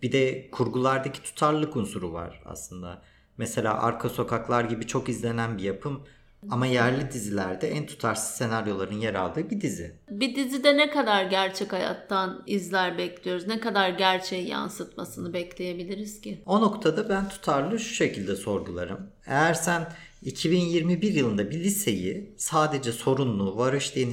Bir 0.02 0.12
de 0.12 0.50
kurgulardaki 0.50 1.22
tutarlılık 1.22 1.76
unsuru 1.76 2.12
var 2.12 2.42
aslında. 2.44 3.02
Mesela 3.38 3.82
Arka 3.82 4.08
Sokaklar 4.08 4.64
gibi 4.64 4.86
çok 4.86 5.08
izlenen 5.08 5.58
bir 5.58 5.62
yapım 5.62 6.02
ama 6.50 6.66
yerli 6.66 7.12
dizilerde 7.12 7.68
en 7.68 7.86
tutarsız 7.86 8.36
senaryoların 8.36 9.00
yer 9.00 9.14
aldığı 9.14 9.50
bir 9.50 9.60
dizi. 9.60 9.96
Bir 10.10 10.36
dizide 10.36 10.76
ne 10.76 10.90
kadar 10.90 11.24
gerçek 11.24 11.72
hayattan 11.72 12.42
izler 12.46 12.98
bekliyoruz? 12.98 13.46
Ne 13.46 13.60
kadar 13.60 13.88
gerçeği 13.88 14.48
yansıtmasını 14.48 15.32
bekleyebiliriz 15.32 16.20
ki? 16.20 16.42
O 16.46 16.60
noktada 16.60 17.08
ben 17.08 17.28
tutarlı 17.28 17.78
şu 17.78 17.94
şekilde 17.94 18.36
sorgularım. 18.36 19.10
Eğer 19.26 19.54
sen 19.54 19.92
2021 20.22 21.14
yılında 21.14 21.50
bir 21.50 21.60
liseyi 21.60 22.34
sadece 22.36 22.92
sorunlu, 22.92 23.56
varoş 23.56 23.94
diye 23.94 24.08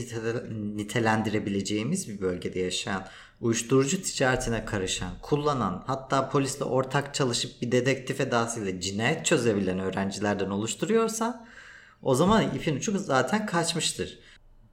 nitelendirebileceğimiz 0.75 2.09
bir 2.09 2.21
bölgede 2.21 2.59
yaşayan, 2.59 3.07
uyuşturucu 3.41 4.01
ticaretine 4.01 4.65
karışan, 4.65 5.11
kullanan, 5.21 5.83
hatta 5.87 6.29
polisle 6.29 6.65
ortak 6.65 7.13
çalışıp 7.15 7.61
bir 7.61 7.71
dedektif 7.71 8.21
edasıyla 8.21 8.81
cinayet 8.81 9.25
çözebilen 9.25 9.79
öğrencilerden 9.79 10.49
oluşturuyorsa 10.49 11.47
o 12.03 12.15
zaman 12.15 12.55
ipin 12.55 12.75
ucu 12.75 12.99
zaten 12.99 13.45
kaçmıştır. 13.45 14.19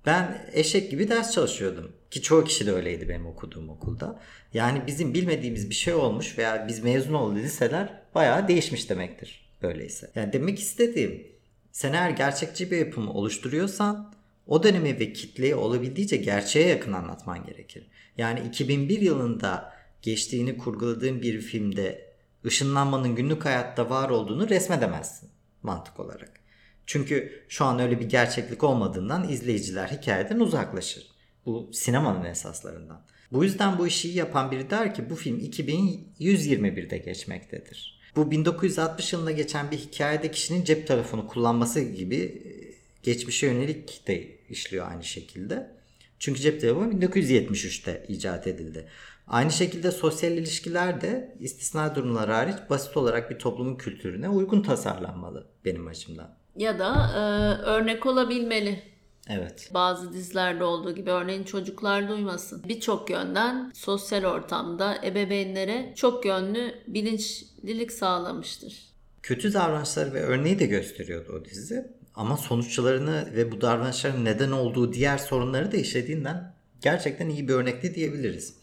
Ben 0.06 0.48
eşek 0.52 0.90
gibi 0.90 1.08
ders 1.08 1.32
çalışıyordum. 1.32 1.92
Ki 2.10 2.22
çoğu 2.22 2.44
kişi 2.44 2.66
de 2.66 2.72
öyleydi 2.72 3.08
benim 3.08 3.26
okuduğum 3.26 3.68
okulda. 3.68 4.20
Yani 4.54 4.82
bizim 4.86 5.14
bilmediğimiz 5.14 5.70
bir 5.70 5.74
şey 5.74 5.94
olmuş 5.94 6.38
veya 6.38 6.68
biz 6.68 6.84
mezun 6.84 7.14
olduğu 7.14 7.38
liseler 7.38 8.02
bayağı 8.14 8.48
değişmiş 8.48 8.90
demektir. 8.90 9.45
Böyleyse. 9.62 10.10
Yani 10.14 10.32
demek 10.32 10.58
istediğim 10.58 11.26
sen 11.72 11.92
eğer 11.92 12.10
gerçekçi 12.10 12.70
bir 12.70 12.78
yapımı 12.78 13.12
oluşturuyorsan 13.12 14.14
o 14.46 14.62
dönemi 14.62 15.00
ve 15.00 15.12
kitleyi 15.12 15.54
olabildiğince 15.54 16.16
gerçeğe 16.16 16.68
yakın 16.68 16.92
anlatman 16.92 17.46
gerekir. 17.46 17.86
Yani 18.18 18.40
2001 18.48 19.00
yılında 19.00 19.72
geçtiğini 20.02 20.58
kurguladığın 20.58 21.22
bir 21.22 21.40
filmde 21.40 22.14
ışınlanmanın 22.44 23.14
günlük 23.14 23.44
hayatta 23.44 23.90
var 23.90 24.10
olduğunu 24.10 24.48
resmedemezsin 24.48 25.30
mantık 25.62 26.00
olarak. 26.00 26.40
Çünkü 26.86 27.44
şu 27.48 27.64
an 27.64 27.78
öyle 27.78 28.00
bir 28.00 28.08
gerçeklik 28.08 28.64
olmadığından 28.64 29.28
izleyiciler 29.28 29.88
hikayeden 29.88 30.40
uzaklaşır. 30.40 31.06
Bu 31.46 31.70
sinemanın 31.72 32.24
esaslarından. 32.24 33.02
Bu 33.32 33.44
yüzden 33.44 33.78
bu 33.78 33.86
işi 33.86 34.08
yapan 34.08 34.50
biri 34.50 34.70
der 34.70 34.94
ki 34.94 35.10
bu 35.10 35.14
film 35.14 35.38
2121'de 35.38 36.98
geçmektedir. 36.98 37.95
Bu 38.16 38.30
1960 38.30 39.12
yılında 39.12 39.30
geçen 39.30 39.70
bir 39.70 39.76
hikayede 39.76 40.30
kişinin 40.30 40.64
cep 40.64 40.86
telefonu 40.86 41.26
kullanması 41.26 41.80
gibi 41.80 42.16
e, 42.16 42.50
geçmişe 43.02 43.46
yönelik 43.46 44.06
de 44.06 44.28
işliyor 44.50 44.90
aynı 44.90 45.04
şekilde. 45.04 45.70
Çünkü 46.18 46.40
cep 46.40 46.60
telefonu 46.60 46.92
1973'te 46.92 48.04
icat 48.08 48.46
edildi. 48.46 48.88
Aynı 49.28 49.52
şekilde 49.52 49.90
sosyal 49.90 50.32
ilişkiler 50.32 51.00
de 51.00 51.36
istisna 51.40 51.94
durumlar 51.94 52.30
hariç 52.30 52.56
basit 52.70 52.96
olarak 52.96 53.30
bir 53.30 53.38
toplumun 53.38 53.76
kültürüne 53.76 54.28
uygun 54.28 54.62
tasarlanmalı 54.62 55.46
benim 55.64 55.86
açımdan 55.86 56.36
ya 56.56 56.78
da 56.78 57.10
e, 57.14 57.20
örnek 57.62 58.06
olabilmeli. 58.06 58.82
Evet. 59.28 59.70
Bazı 59.74 60.12
dizilerde 60.12 60.64
olduğu 60.64 60.94
gibi 60.94 61.10
örneğin 61.10 61.44
çocuklar 61.44 62.08
duymasın. 62.08 62.62
Birçok 62.68 63.10
yönden 63.10 63.70
sosyal 63.74 64.24
ortamda 64.24 64.98
ebeveynlere 65.04 65.92
çok 65.96 66.26
yönlü 66.26 66.74
bilinçlilik 66.86 67.92
sağlamıştır. 67.92 68.86
Kötü 69.22 69.54
davranışları 69.54 70.14
ve 70.14 70.22
örneği 70.22 70.58
de 70.58 70.66
gösteriyordu 70.66 71.32
o 71.32 71.44
dizi. 71.44 71.86
Ama 72.14 72.36
sonuçlarını 72.36 73.32
ve 73.36 73.52
bu 73.52 73.60
davranışların 73.60 74.24
neden 74.24 74.50
olduğu 74.50 74.92
diğer 74.92 75.18
sorunları 75.18 75.72
da 75.72 75.76
işlediğinden 75.76 76.54
gerçekten 76.80 77.28
iyi 77.28 77.48
bir 77.48 77.54
örnekti 77.54 77.94
diyebiliriz. 77.94 78.54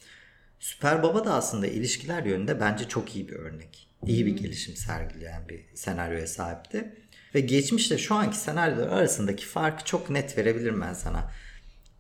Süper 0.59 1.03
Baba 1.03 1.25
da 1.25 1.33
aslında 1.33 1.67
ilişkiler 1.67 2.23
yönünde 2.23 2.59
bence 2.59 2.87
çok 2.87 3.15
iyi 3.15 3.27
bir 3.27 3.33
örnek. 3.33 3.89
İyi 4.05 4.25
bir 4.25 4.37
gelişim 4.37 4.75
sergileyen 4.75 5.49
bir 5.49 5.65
senaryoya 5.73 6.27
sahipti. 6.27 6.93
Ve 7.35 7.39
geçmişle 7.39 7.97
şu 7.97 8.15
anki 8.15 8.37
senaryolar 8.37 8.87
arasındaki 8.87 9.45
farkı 9.45 9.85
çok 9.85 10.09
net 10.09 10.37
verebilirim 10.37 10.81
ben 10.81 10.93
sana. 10.93 11.31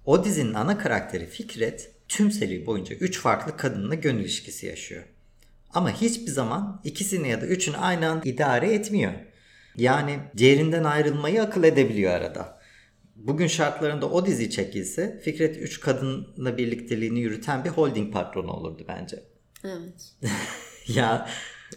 O 0.05 0.23
dizinin 0.23 0.53
ana 0.53 0.77
karakteri 0.77 1.25
Fikret 1.25 1.91
tüm 2.07 2.31
seri 2.31 2.65
boyunca 2.65 2.95
3 2.95 3.19
farklı 3.19 3.57
kadınla 3.57 3.95
gönül 3.95 4.21
ilişkisi 4.21 4.65
yaşıyor. 4.65 5.03
Ama 5.73 6.01
hiçbir 6.01 6.31
zaman 6.31 6.81
ikisini 6.83 7.29
ya 7.29 7.41
da 7.41 7.45
üçünü 7.45 7.77
aynı 7.77 8.09
anda 8.09 8.29
idare 8.29 8.73
etmiyor. 8.73 9.13
Yani 9.75 10.19
diğerinden 10.37 10.83
ayrılmayı 10.83 11.41
akıl 11.41 11.63
edebiliyor 11.63 12.13
arada. 12.13 12.59
Bugün 13.15 13.47
şartlarında 13.47 14.09
o 14.09 14.25
dizi 14.25 14.49
çekilse 14.49 15.19
Fikret 15.23 15.57
3 15.57 15.79
kadınla 15.79 16.57
birlikteliğini 16.57 17.19
yürüten 17.19 17.65
bir 17.65 17.69
holding 17.69 18.13
patronu 18.13 18.51
olurdu 18.51 18.85
bence. 18.87 19.23
Evet. 19.63 20.13
ya 20.87 21.29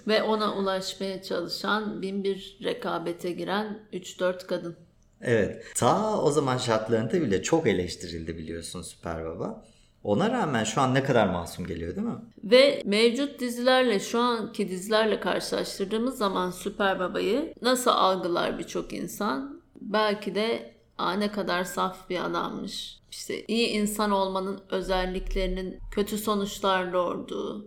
ve 0.08 0.22
ona 0.22 0.56
ulaşmaya 0.56 1.22
çalışan 1.22 2.02
bin 2.02 2.24
bir 2.24 2.58
rekabete 2.64 3.30
giren 3.30 3.78
3-4 3.92 4.46
kadın. 4.46 4.76
Evet. 5.20 5.64
Ta 5.74 6.22
o 6.22 6.30
zaman 6.30 6.58
şartlarında 6.58 7.12
bile 7.12 7.42
çok 7.42 7.66
eleştirildi 7.66 8.38
biliyorsun 8.38 8.82
Süper 8.82 9.24
Baba. 9.24 9.64
Ona 10.04 10.30
rağmen 10.30 10.64
şu 10.64 10.80
an 10.80 10.94
ne 10.94 11.02
kadar 11.02 11.28
masum 11.28 11.66
geliyor 11.66 11.96
değil 11.96 12.06
mi? 12.06 12.18
Ve 12.44 12.82
mevcut 12.84 13.40
dizilerle 13.40 14.00
şu 14.00 14.18
anki 14.18 14.68
dizilerle 14.68 15.20
karşılaştırdığımız 15.20 16.18
zaman 16.18 16.50
Süper 16.50 16.98
Baba'yı 16.98 17.54
nasıl 17.62 17.90
algılar 17.90 18.58
birçok 18.58 18.92
insan? 18.92 19.62
Belki 19.80 20.34
de 20.34 20.76
Aa, 20.98 21.12
ne 21.12 21.32
kadar 21.32 21.64
saf 21.64 22.10
bir 22.10 22.24
adammış. 22.24 22.98
İşte 23.10 23.44
iyi 23.48 23.68
insan 23.68 24.10
olmanın 24.10 24.60
özelliklerinin 24.70 25.78
kötü 25.90 26.18
sonuçlar 26.18 26.92
doğurduğu, 26.92 27.66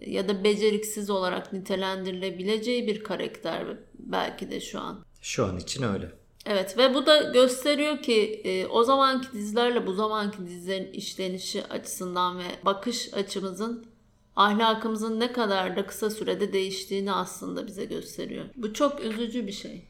ya 0.00 0.28
da 0.28 0.44
beceriksiz 0.44 1.10
olarak 1.10 1.52
nitelendirilebileceği 1.52 2.86
bir 2.86 3.04
karakter 3.04 3.66
belki 3.98 4.50
de 4.50 4.60
şu 4.60 4.80
an. 4.80 5.04
Şu 5.20 5.46
an 5.46 5.58
için 5.58 5.82
öyle. 5.82 6.12
Evet 6.46 6.78
ve 6.78 6.94
bu 6.94 7.06
da 7.06 7.22
gösteriyor 7.22 8.02
ki 8.02 8.40
e, 8.44 8.66
o 8.66 8.84
zamanki 8.84 9.32
dizilerle 9.32 9.86
bu 9.86 9.92
zamanki 9.92 10.38
dizilerin 10.46 10.92
işlenişi 10.92 11.64
açısından 11.64 12.38
ve 12.38 12.44
bakış 12.64 13.14
açımızın 13.14 13.86
ahlakımızın 14.36 15.20
ne 15.20 15.32
kadar 15.32 15.76
da 15.76 15.86
kısa 15.86 16.10
sürede 16.10 16.52
değiştiğini 16.52 17.12
aslında 17.12 17.66
bize 17.66 17.84
gösteriyor. 17.84 18.44
Bu 18.56 18.74
çok 18.74 19.04
üzücü 19.04 19.46
bir 19.46 19.52
şey. 19.52 19.88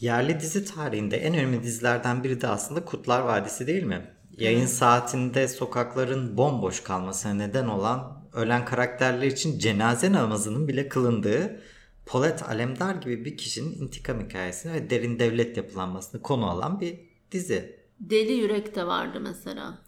Yerli 0.00 0.40
dizi 0.40 0.64
tarihinde 0.64 1.16
en 1.16 1.34
önemli 1.34 1.62
dizilerden 1.62 2.24
biri 2.24 2.40
de 2.40 2.48
aslında 2.48 2.84
Kurtlar 2.84 3.20
Vadisi 3.20 3.66
değil 3.66 3.82
mi? 3.82 4.10
Yayın 4.38 4.66
saatinde 4.66 5.48
sokakların 5.48 6.36
bomboş 6.36 6.80
kalmasına 6.80 7.34
neden 7.34 7.66
olan 7.66 8.17
ölen 8.32 8.64
karakterler 8.64 9.26
için 9.26 9.58
cenaze 9.58 10.12
namazının 10.12 10.68
bile 10.68 10.88
kılındığı 10.88 11.60
Polat 12.06 12.42
Alemdar 12.42 12.94
gibi 12.94 13.24
bir 13.24 13.36
kişinin 13.36 13.72
intikam 13.72 14.20
hikayesini 14.20 14.72
ve 14.72 14.90
derin 14.90 15.18
devlet 15.18 15.56
yapılanmasını 15.56 16.22
konu 16.22 16.50
alan 16.50 16.80
bir 16.80 17.00
dizi. 17.32 17.78
Deli 18.00 18.32
Yürek 18.32 18.74
de 18.74 18.86
vardı 18.86 19.20
mesela. 19.20 19.78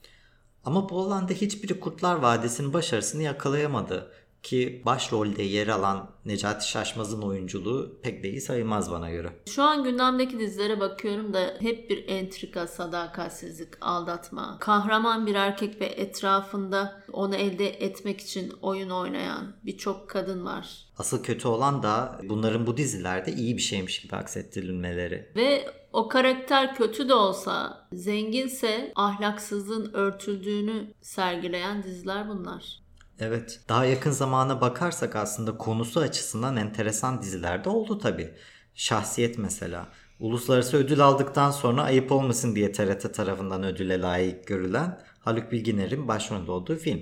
Ama 0.64 0.88
bu 0.88 1.00
alanda 1.00 1.33
hiçbiri 1.33 1.81
Kurtlar 1.81 2.16
Vadisi'nin 2.16 2.72
başarısını 2.72 3.22
yakalayamadı. 3.22 4.12
Ki 4.42 4.83
başrolde 4.87 5.42
yer 5.42 5.68
alan 5.68 6.11
Necati 6.24 6.68
Şaşmaz'ın 6.68 7.22
oyunculuğu 7.22 8.00
pek 8.03 8.24
de 8.24 8.31
iyi 8.31 8.40
sayılmaz 8.40 8.90
bana 8.90 9.11
göre. 9.11 9.33
Şu 9.46 9.62
an 9.62 9.85
gündemdeki 9.85 10.38
dizilere 10.38 10.81
bakıyorum 10.81 11.35
da 11.35 11.55
hep 11.61 11.90
bir 11.90 12.09
entrika, 12.09 12.66
sadakatsizlik, 12.66 13.68
aldatma. 13.81 14.57
Kahraman 14.61 15.26
bir 15.26 15.35
erkek 15.35 15.81
ve 15.81 15.87
etrafında 15.87 17.03
onu 17.12 17.37
elde 17.37 17.68
etmek 17.68 18.20
için 18.20 18.53
oyun 18.62 18.90
oynayan 18.90 19.57
birçok 19.66 20.11
kadın 20.11 20.44
var. 20.44 20.87
Asıl 20.98 21.22
kötü 21.22 21.48
olan 21.48 21.83
da 21.83 22.20
bunların 22.29 22.66
bu 22.66 22.76
dizilerde 22.76 23.33
iyi 23.33 23.57
bir 23.57 23.62
şeymiş 23.62 24.03
gibi 24.03 24.16
aksettirilmeleri. 24.16 25.33
Ve 25.37 25.66
o 25.92 26.09
karakter 26.09 26.74
kötü 26.74 27.09
de 27.09 27.14
olsa, 27.14 27.88
zenginse 27.92 28.92
ahlaksızlığın 28.96 29.90
örtüldüğünü 29.92 30.94
sergileyen 31.00 31.83
diziler 31.83 32.29
bunlar. 32.29 32.81
Evet. 33.20 33.61
Daha 33.68 33.85
yakın 33.85 34.11
zamana 34.11 34.61
bakarsak 34.61 35.16
aslında 35.16 35.56
konusu 35.56 36.00
açısından 36.00 36.56
enteresan 36.56 37.22
dizilerde 37.22 37.68
oldu 37.68 37.98
tabi. 37.98 38.35
Şahsiyet 38.74 39.38
mesela. 39.38 39.88
Uluslararası 40.20 40.76
ödül 40.76 41.00
aldıktan 41.00 41.50
sonra 41.50 41.83
ayıp 41.83 42.12
olmasın 42.12 42.54
diye 42.54 42.72
TRT 42.72 43.14
tarafından 43.14 43.64
ödüle 43.64 44.00
layık 44.00 44.46
görülen 44.46 45.00
Haluk 45.20 45.52
Bilginer'in 45.52 46.09
başrolünde 46.09 46.50
olduğu 46.50 46.76
film. 46.76 47.00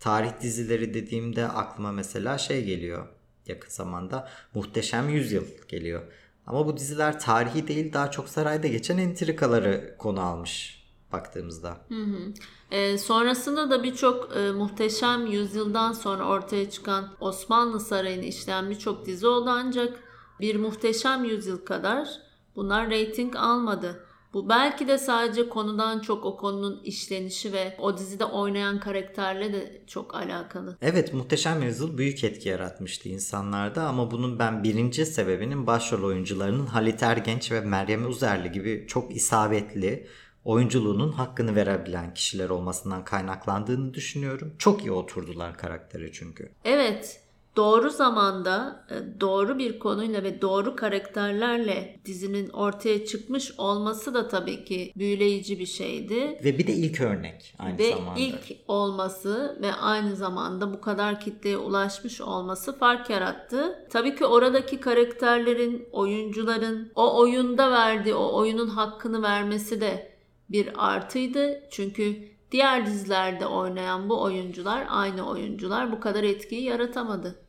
Tarih 0.00 0.40
dizileri 0.40 0.94
dediğimde 0.94 1.48
aklıma 1.48 1.92
mesela 1.92 2.38
şey 2.38 2.64
geliyor 2.64 3.08
yakın 3.46 3.70
zamanda 3.70 4.28
Muhteşem 4.54 5.08
Yüzyıl 5.08 5.44
geliyor. 5.68 6.02
Ama 6.46 6.66
bu 6.66 6.76
diziler 6.76 7.20
tarihi 7.20 7.68
değil 7.68 7.92
daha 7.92 8.10
çok 8.10 8.28
sarayda 8.28 8.66
geçen 8.66 8.98
entrikaları 8.98 9.94
konu 9.98 10.20
almış 10.20 10.83
baktığımızda. 11.14 11.80
E, 12.70 12.98
sonrasında 12.98 13.70
da 13.70 13.82
birçok 13.82 14.36
e, 14.36 14.52
muhteşem 14.52 15.26
yüzyıldan 15.26 15.92
sonra 15.92 16.24
ortaya 16.24 16.70
çıkan 16.70 17.08
Osmanlı 17.20 17.80
Sarayı'nı 17.80 18.24
işleyen 18.24 18.70
birçok 18.70 19.06
dizi 19.06 19.26
oldu 19.26 19.50
ancak 19.50 20.00
bir 20.40 20.56
muhteşem 20.56 21.24
yüzyıl 21.24 21.64
kadar 21.64 22.08
bunlar 22.56 22.90
reyting 22.90 23.36
almadı. 23.36 24.06
Bu 24.34 24.48
belki 24.48 24.88
de 24.88 24.98
sadece 24.98 25.48
konudan 25.48 26.00
çok 26.00 26.24
o 26.24 26.36
konunun 26.36 26.82
işlenişi 26.84 27.52
ve 27.52 27.76
o 27.78 27.98
dizide 27.98 28.24
oynayan 28.24 28.80
karakterle 28.80 29.52
de 29.52 29.82
çok 29.86 30.14
alakalı. 30.14 30.76
Evet 30.82 31.14
Muhteşem 31.14 31.62
Yüzyıl 31.62 31.98
büyük 31.98 32.24
etki 32.24 32.48
yaratmıştı 32.48 33.08
insanlarda 33.08 33.86
ama 33.86 34.10
bunun 34.10 34.38
ben 34.38 34.64
birinci 34.64 35.06
sebebinin 35.06 35.66
başrol 35.66 36.02
oyuncularının 36.02 36.66
Halit 36.66 37.02
Ergenç 37.02 37.52
ve 37.52 37.60
Meryem 37.60 38.06
Uzerli 38.06 38.52
gibi 38.52 38.84
çok 38.88 39.16
isabetli 39.16 40.06
oyunculuğunun 40.44 41.12
hakkını 41.12 41.54
verebilen 41.56 42.14
kişiler 42.14 42.50
olmasından 42.50 43.04
kaynaklandığını 43.04 43.94
düşünüyorum. 43.94 44.52
Çok 44.58 44.80
iyi 44.84 44.92
oturdular 44.92 45.58
karaktere 45.58 46.12
çünkü. 46.12 46.50
Evet, 46.64 47.20
doğru 47.56 47.90
zamanda 47.90 48.86
e, 48.90 49.20
doğru 49.20 49.58
bir 49.58 49.78
konuyla 49.78 50.22
ve 50.22 50.42
doğru 50.42 50.76
karakterlerle 50.76 52.00
dizinin 52.04 52.48
ortaya 52.48 53.06
çıkmış 53.06 53.52
olması 53.58 54.14
da 54.14 54.28
tabii 54.28 54.64
ki 54.64 54.92
büyüleyici 54.96 55.58
bir 55.58 55.66
şeydi. 55.66 56.38
Ve 56.44 56.58
bir 56.58 56.66
de 56.66 56.72
ilk 56.72 57.00
örnek 57.00 57.54
aynı 57.58 57.78
Ve 57.78 57.90
zamanda. 57.90 58.20
ilk 58.20 58.42
olması 58.68 59.58
ve 59.62 59.72
aynı 59.72 60.16
zamanda 60.16 60.72
bu 60.72 60.80
kadar 60.80 61.20
kitleye 61.20 61.56
ulaşmış 61.56 62.20
olması 62.20 62.78
fark 62.78 63.10
yarattı. 63.10 63.86
Tabii 63.90 64.16
ki 64.16 64.26
oradaki 64.26 64.80
karakterlerin, 64.80 65.88
oyuncuların 65.92 66.92
o 66.94 67.20
oyunda 67.20 67.70
verdiği, 67.70 68.14
o 68.14 68.38
oyunun 68.38 68.68
hakkını 68.68 69.22
vermesi 69.22 69.80
de 69.80 70.13
bir 70.50 70.92
artıydı. 70.94 71.62
Çünkü 71.70 72.28
diğer 72.52 72.86
dizilerde 72.86 73.46
oynayan 73.46 74.08
bu 74.08 74.22
oyuncular, 74.22 74.86
aynı 74.88 75.28
oyuncular 75.30 75.92
bu 75.92 76.00
kadar 76.00 76.24
etkiyi 76.24 76.62
yaratamadı. 76.62 77.40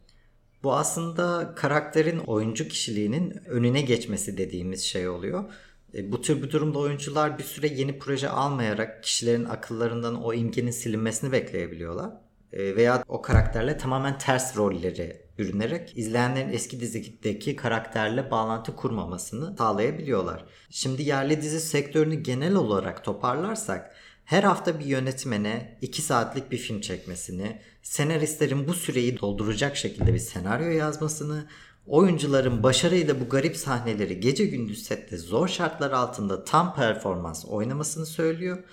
Bu 0.64 0.74
aslında 0.74 1.56
karakterin 1.56 2.20
oyuncu 2.20 2.68
kişiliğinin 2.68 3.42
önüne 3.48 3.82
geçmesi 3.82 4.38
dediğimiz 4.38 4.84
şey 4.84 5.10
oluyor. 5.10 5.54
E, 5.94 6.12
Bu 6.12 6.22
tür 6.22 6.44
bir 6.44 6.52
durumda 6.52 6.80
oyuncular 6.80 7.38
bir 7.38 7.44
süre 7.44 7.68
yeni 7.68 8.00
proje 8.00 8.30
almayarak 8.30 9.04
kişilerin 9.04 9.46
akıllarından 9.46 10.24
o 10.24 10.34
imgenin 10.34 10.72
silinmesini 10.72 11.32
bekleyebiliyorlar. 11.32 12.12
E, 12.54 12.76
Veya 12.76 13.04
o 13.08 13.22
karakterle 13.22 13.78
tamamen 13.78 14.18
ters 14.18 14.58
rolleri 14.58 15.25
bürünerek 15.38 15.98
izleyenlerin 15.98 16.54
eski 16.54 16.80
dizideki 16.80 17.56
karakterle 17.56 18.32
bağlantı 18.32 18.76
kurmamasını 18.76 19.58
sağlayabiliyorlar. 19.58 20.46
Şimdi 20.70 21.04
yerli 21.04 21.42
dizi 21.42 21.60
sektörünü 21.60 22.16
genel 22.16 22.56
olarak 22.56 23.04
toparlarsak 23.04 23.96
her 24.26 24.44
hafta 24.44 24.80
bir 24.80 24.86
yönetmene 24.86 25.78
2 25.82 26.02
saatlik 26.02 26.52
bir 26.52 26.58
film 26.58 26.82
çekmesini, 26.82 27.62
senaristlerin 27.84 28.68
bu 28.68 28.74
süreyi 28.74 29.20
dolduracak 29.20 29.78
şekilde 29.78 30.14
bir 30.14 30.20
senaryo 30.20 30.68
yazmasını, 30.68 31.48
oyuncuların 31.88 32.64
başarıyla 32.64 33.20
bu 33.20 33.30
garip 33.30 33.58
sahneleri 33.58 34.20
gece 34.20 34.46
gündüz 34.46 34.84
sette 34.84 35.18
zor 35.18 35.48
şartlar 35.48 35.92
altında 35.92 36.46
tam 36.46 36.76
performans 36.76 37.46
oynamasını 37.46 38.06
söylüyor. 38.06 38.64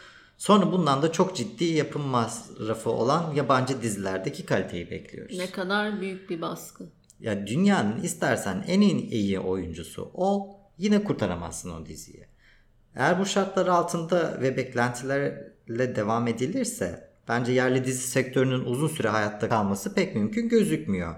Sonra 0.42 0.72
bundan 0.72 1.02
da 1.02 1.12
çok 1.12 1.36
ciddi 1.36 1.64
yapım 1.64 2.02
masrafı 2.02 2.90
olan 2.90 3.34
yabancı 3.34 3.82
dizilerdeki 3.82 4.46
kaliteyi 4.46 4.90
bekliyoruz. 4.90 5.38
Ne 5.38 5.50
kadar 5.50 6.00
büyük 6.00 6.30
bir 6.30 6.40
baskı. 6.40 6.84
Ya 7.20 7.46
dünyanın 7.46 8.02
istersen 8.02 8.64
en 8.66 8.80
iyi 8.80 9.40
oyuncusu 9.40 10.10
ol 10.14 10.48
yine 10.78 11.04
kurtaramazsın 11.04 11.70
o 11.70 11.86
diziyi. 11.86 12.26
Eğer 12.94 13.20
bu 13.20 13.26
şartlar 13.26 13.66
altında 13.66 14.40
ve 14.40 14.56
beklentilerle 14.56 15.96
devam 15.96 16.28
edilirse 16.28 17.10
bence 17.28 17.52
yerli 17.52 17.84
dizi 17.84 18.06
sektörünün 18.06 18.64
uzun 18.64 18.88
süre 18.88 19.08
hayatta 19.08 19.48
kalması 19.48 19.94
pek 19.94 20.14
mümkün 20.14 20.48
gözükmüyor. 20.48 21.14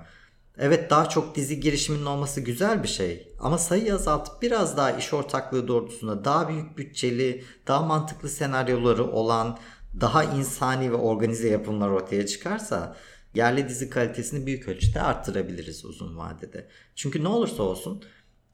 Evet 0.58 0.90
daha 0.90 1.08
çok 1.08 1.34
dizi 1.34 1.60
girişiminin 1.60 2.06
olması 2.06 2.40
güzel 2.40 2.82
bir 2.82 2.88
şey 2.88 3.28
ama 3.38 3.58
sayıyı 3.58 3.94
azaltıp 3.94 4.42
biraz 4.42 4.76
daha 4.76 4.90
iş 4.90 5.12
ortaklığı 5.14 5.68
doğrultusunda 5.68 6.24
daha 6.24 6.48
büyük 6.48 6.78
bütçeli, 6.78 7.44
daha 7.66 7.82
mantıklı 7.82 8.28
senaryoları 8.28 9.04
olan, 9.04 9.58
daha 10.00 10.24
insani 10.24 10.92
ve 10.92 10.96
organize 10.96 11.48
yapımlar 11.48 11.88
ortaya 11.88 12.26
çıkarsa 12.26 12.96
yerli 13.34 13.68
dizi 13.68 13.90
kalitesini 13.90 14.46
büyük 14.46 14.68
ölçüde 14.68 15.00
arttırabiliriz 15.00 15.84
uzun 15.84 16.16
vadede. 16.16 16.68
Çünkü 16.94 17.24
ne 17.24 17.28
olursa 17.28 17.62
olsun 17.62 18.04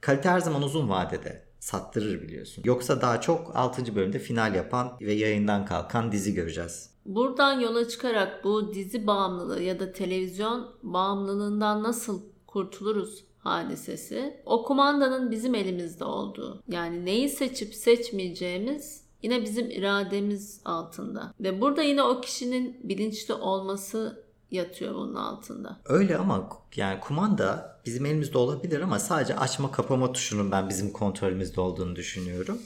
kalite 0.00 0.28
her 0.28 0.40
zaman 0.40 0.62
uzun 0.62 0.88
vadede 0.88 1.44
sattırır 1.58 2.22
biliyorsun. 2.22 2.62
Yoksa 2.66 3.00
daha 3.00 3.20
çok 3.20 3.56
6. 3.56 3.94
bölümde 3.94 4.18
final 4.18 4.54
yapan 4.54 4.96
ve 5.00 5.12
yayından 5.12 5.66
kalkan 5.66 6.12
dizi 6.12 6.34
göreceğiz. 6.34 6.90
Buradan 7.10 7.60
yola 7.60 7.88
çıkarak 7.88 8.44
bu 8.44 8.74
dizi 8.74 9.06
bağımlılığı 9.06 9.62
ya 9.62 9.80
da 9.80 9.92
televizyon 9.92 10.70
bağımlılığından 10.82 11.82
nasıl 11.82 12.22
kurtuluruz 12.46 13.24
hadisesi 13.38 14.40
o 14.46 14.64
kumandanın 14.64 15.30
bizim 15.30 15.54
elimizde 15.54 16.04
olduğu 16.04 16.62
yani 16.68 17.04
neyi 17.04 17.28
seçip 17.28 17.74
seçmeyeceğimiz 17.74 19.04
yine 19.22 19.42
bizim 19.42 19.70
irademiz 19.70 20.60
altında 20.64 21.34
ve 21.40 21.60
burada 21.60 21.82
yine 21.82 22.02
o 22.02 22.20
kişinin 22.20 22.80
bilinçli 22.84 23.34
olması 23.34 24.24
yatıyor 24.50 24.94
bunun 24.94 25.14
altında. 25.14 25.80
Öyle 25.84 26.16
ama 26.16 26.48
yani 26.76 27.00
kumanda 27.00 27.80
bizim 27.86 28.06
elimizde 28.06 28.38
olabilir 28.38 28.80
ama 28.80 28.98
sadece 28.98 29.36
açma 29.36 29.72
kapama 29.72 30.12
tuşunun 30.12 30.52
ben 30.52 30.68
bizim 30.68 30.92
kontrolümüzde 30.92 31.60
olduğunu 31.60 31.96
düşünüyorum. 31.96 32.58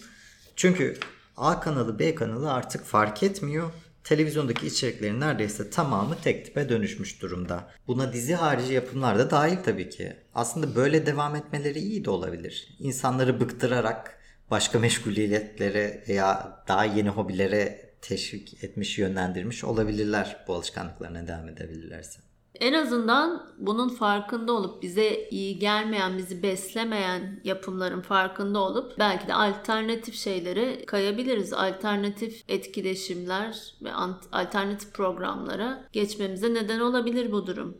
Çünkü 0.56 0.98
A 1.36 1.60
kanalı 1.60 1.98
B 1.98 2.14
kanalı 2.14 2.52
artık 2.52 2.84
fark 2.84 3.22
etmiyor. 3.22 3.70
Televizyondaki 4.04 4.66
içeriklerin 4.66 5.20
neredeyse 5.20 5.70
tamamı 5.70 6.16
tek 6.22 6.44
tipe 6.44 6.68
dönüşmüş 6.68 7.22
durumda. 7.22 7.70
Buna 7.86 8.12
dizi 8.12 8.34
harici 8.34 8.72
yapımlar 8.72 9.18
da 9.18 9.30
dahil 9.30 9.56
tabii 9.64 9.90
ki. 9.90 10.16
Aslında 10.34 10.74
böyle 10.74 11.06
devam 11.06 11.36
etmeleri 11.36 11.78
iyi 11.78 12.04
de 12.04 12.10
olabilir. 12.10 12.68
İnsanları 12.78 13.40
bıktırarak 13.40 14.18
başka 14.50 14.78
meşguliyetlere 14.78 16.04
veya 16.08 16.62
daha 16.68 16.84
yeni 16.84 17.08
hobilere 17.08 17.90
teşvik 18.02 18.64
etmiş, 18.64 18.98
yönlendirmiş 18.98 19.64
olabilirler 19.64 20.44
bu 20.48 20.54
alışkanlıklarına 20.54 21.28
devam 21.28 21.48
edebilirlerse. 21.48 22.20
En 22.60 22.72
azından 22.72 23.54
bunun 23.58 23.88
farkında 23.88 24.52
olup 24.52 24.82
bize 24.82 25.28
iyi 25.30 25.58
gelmeyen, 25.58 26.18
bizi 26.18 26.42
beslemeyen 26.42 27.40
yapımların 27.44 28.00
farkında 28.00 28.58
olup 28.58 28.98
belki 28.98 29.28
de 29.28 29.34
alternatif 29.34 30.14
şeylere 30.14 30.86
kayabiliriz. 30.86 31.52
Alternatif 31.52 32.44
etkileşimler 32.48 33.74
ve 33.82 33.92
alternatif 34.32 34.92
programlara 34.92 35.88
geçmemize 35.92 36.54
neden 36.54 36.80
olabilir 36.80 37.32
bu 37.32 37.46
durum. 37.46 37.78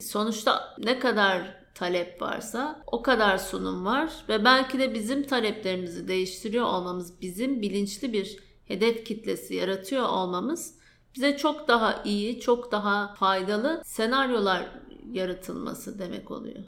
Sonuçta 0.00 0.74
ne 0.78 0.98
kadar 0.98 1.66
talep 1.74 2.22
varsa 2.22 2.82
o 2.86 3.02
kadar 3.02 3.38
sunum 3.38 3.84
var 3.84 4.12
ve 4.28 4.44
belki 4.44 4.78
de 4.78 4.94
bizim 4.94 5.22
taleplerimizi 5.22 6.08
değiştiriyor 6.08 6.64
olmamız, 6.64 7.20
bizim 7.20 7.62
bilinçli 7.62 8.12
bir 8.12 8.38
hedef 8.64 9.04
kitlesi 9.04 9.54
yaratıyor 9.54 10.08
olmamız 10.08 10.74
bize 11.16 11.36
çok 11.36 11.68
daha 11.68 12.02
iyi, 12.04 12.40
çok 12.40 12.72
daha 12.72 13.14
faydalı 13.14 13.82
senaryolar 13.84 14.66
yaratılması 15.12 15.98
demek 15.98 16.30
oluyor. 16.30 16.64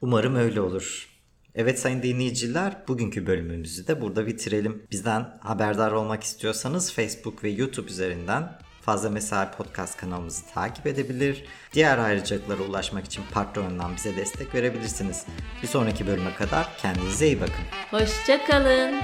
Umarım 0.00 0.34
öyle 0.34 0.60
olur. 0.60 1.16
Evet 1.54 1.78
sayın 1.80 2.02
dinleyiciler 2.02 2.76
bugünkü 2.88 3.26
bölümümüzü 3.26 3.86
de 3.86 4.00
burada 4.00 4.26
bitirelim. 4.26 4.86
Bizden 4.90 5.38
haberdar 5.40 5.92
olmak 5.92 6.22
istiyorsanız 6.22 6.92
Facebook 6.92 7.44
ve 7.44 7.48
YouTube 7.48 7.90
üzerinden 7.90 8.58
Fazla 8.82 9.10
Mesai 9.10 9.50
Podcast 9.50 9.96
kanalımızı 9.96 10.46
takip 10.54 10.86
edebilir. 10.86 11.44
Diğer 11.72 11.98
ayrıcalıklara 11.98 12.62
ulaşmak 12.62 13.04
için 13.04 13.22
Patreon'dan 13.32 13.96
bize 13.96 14.16
destek 14.16 14.54
verebilirsiniz. 14.54 15.26
Bir 15.62 15.68
sonraki 15.68 16.06
bölüme 16.06 16.34
kadar 16.34 16.68
kendinize 16.78 17.26
iyi 17.26 17.40
bakın. 17.40 17.64
Hoşçakalın. 17.90 18.94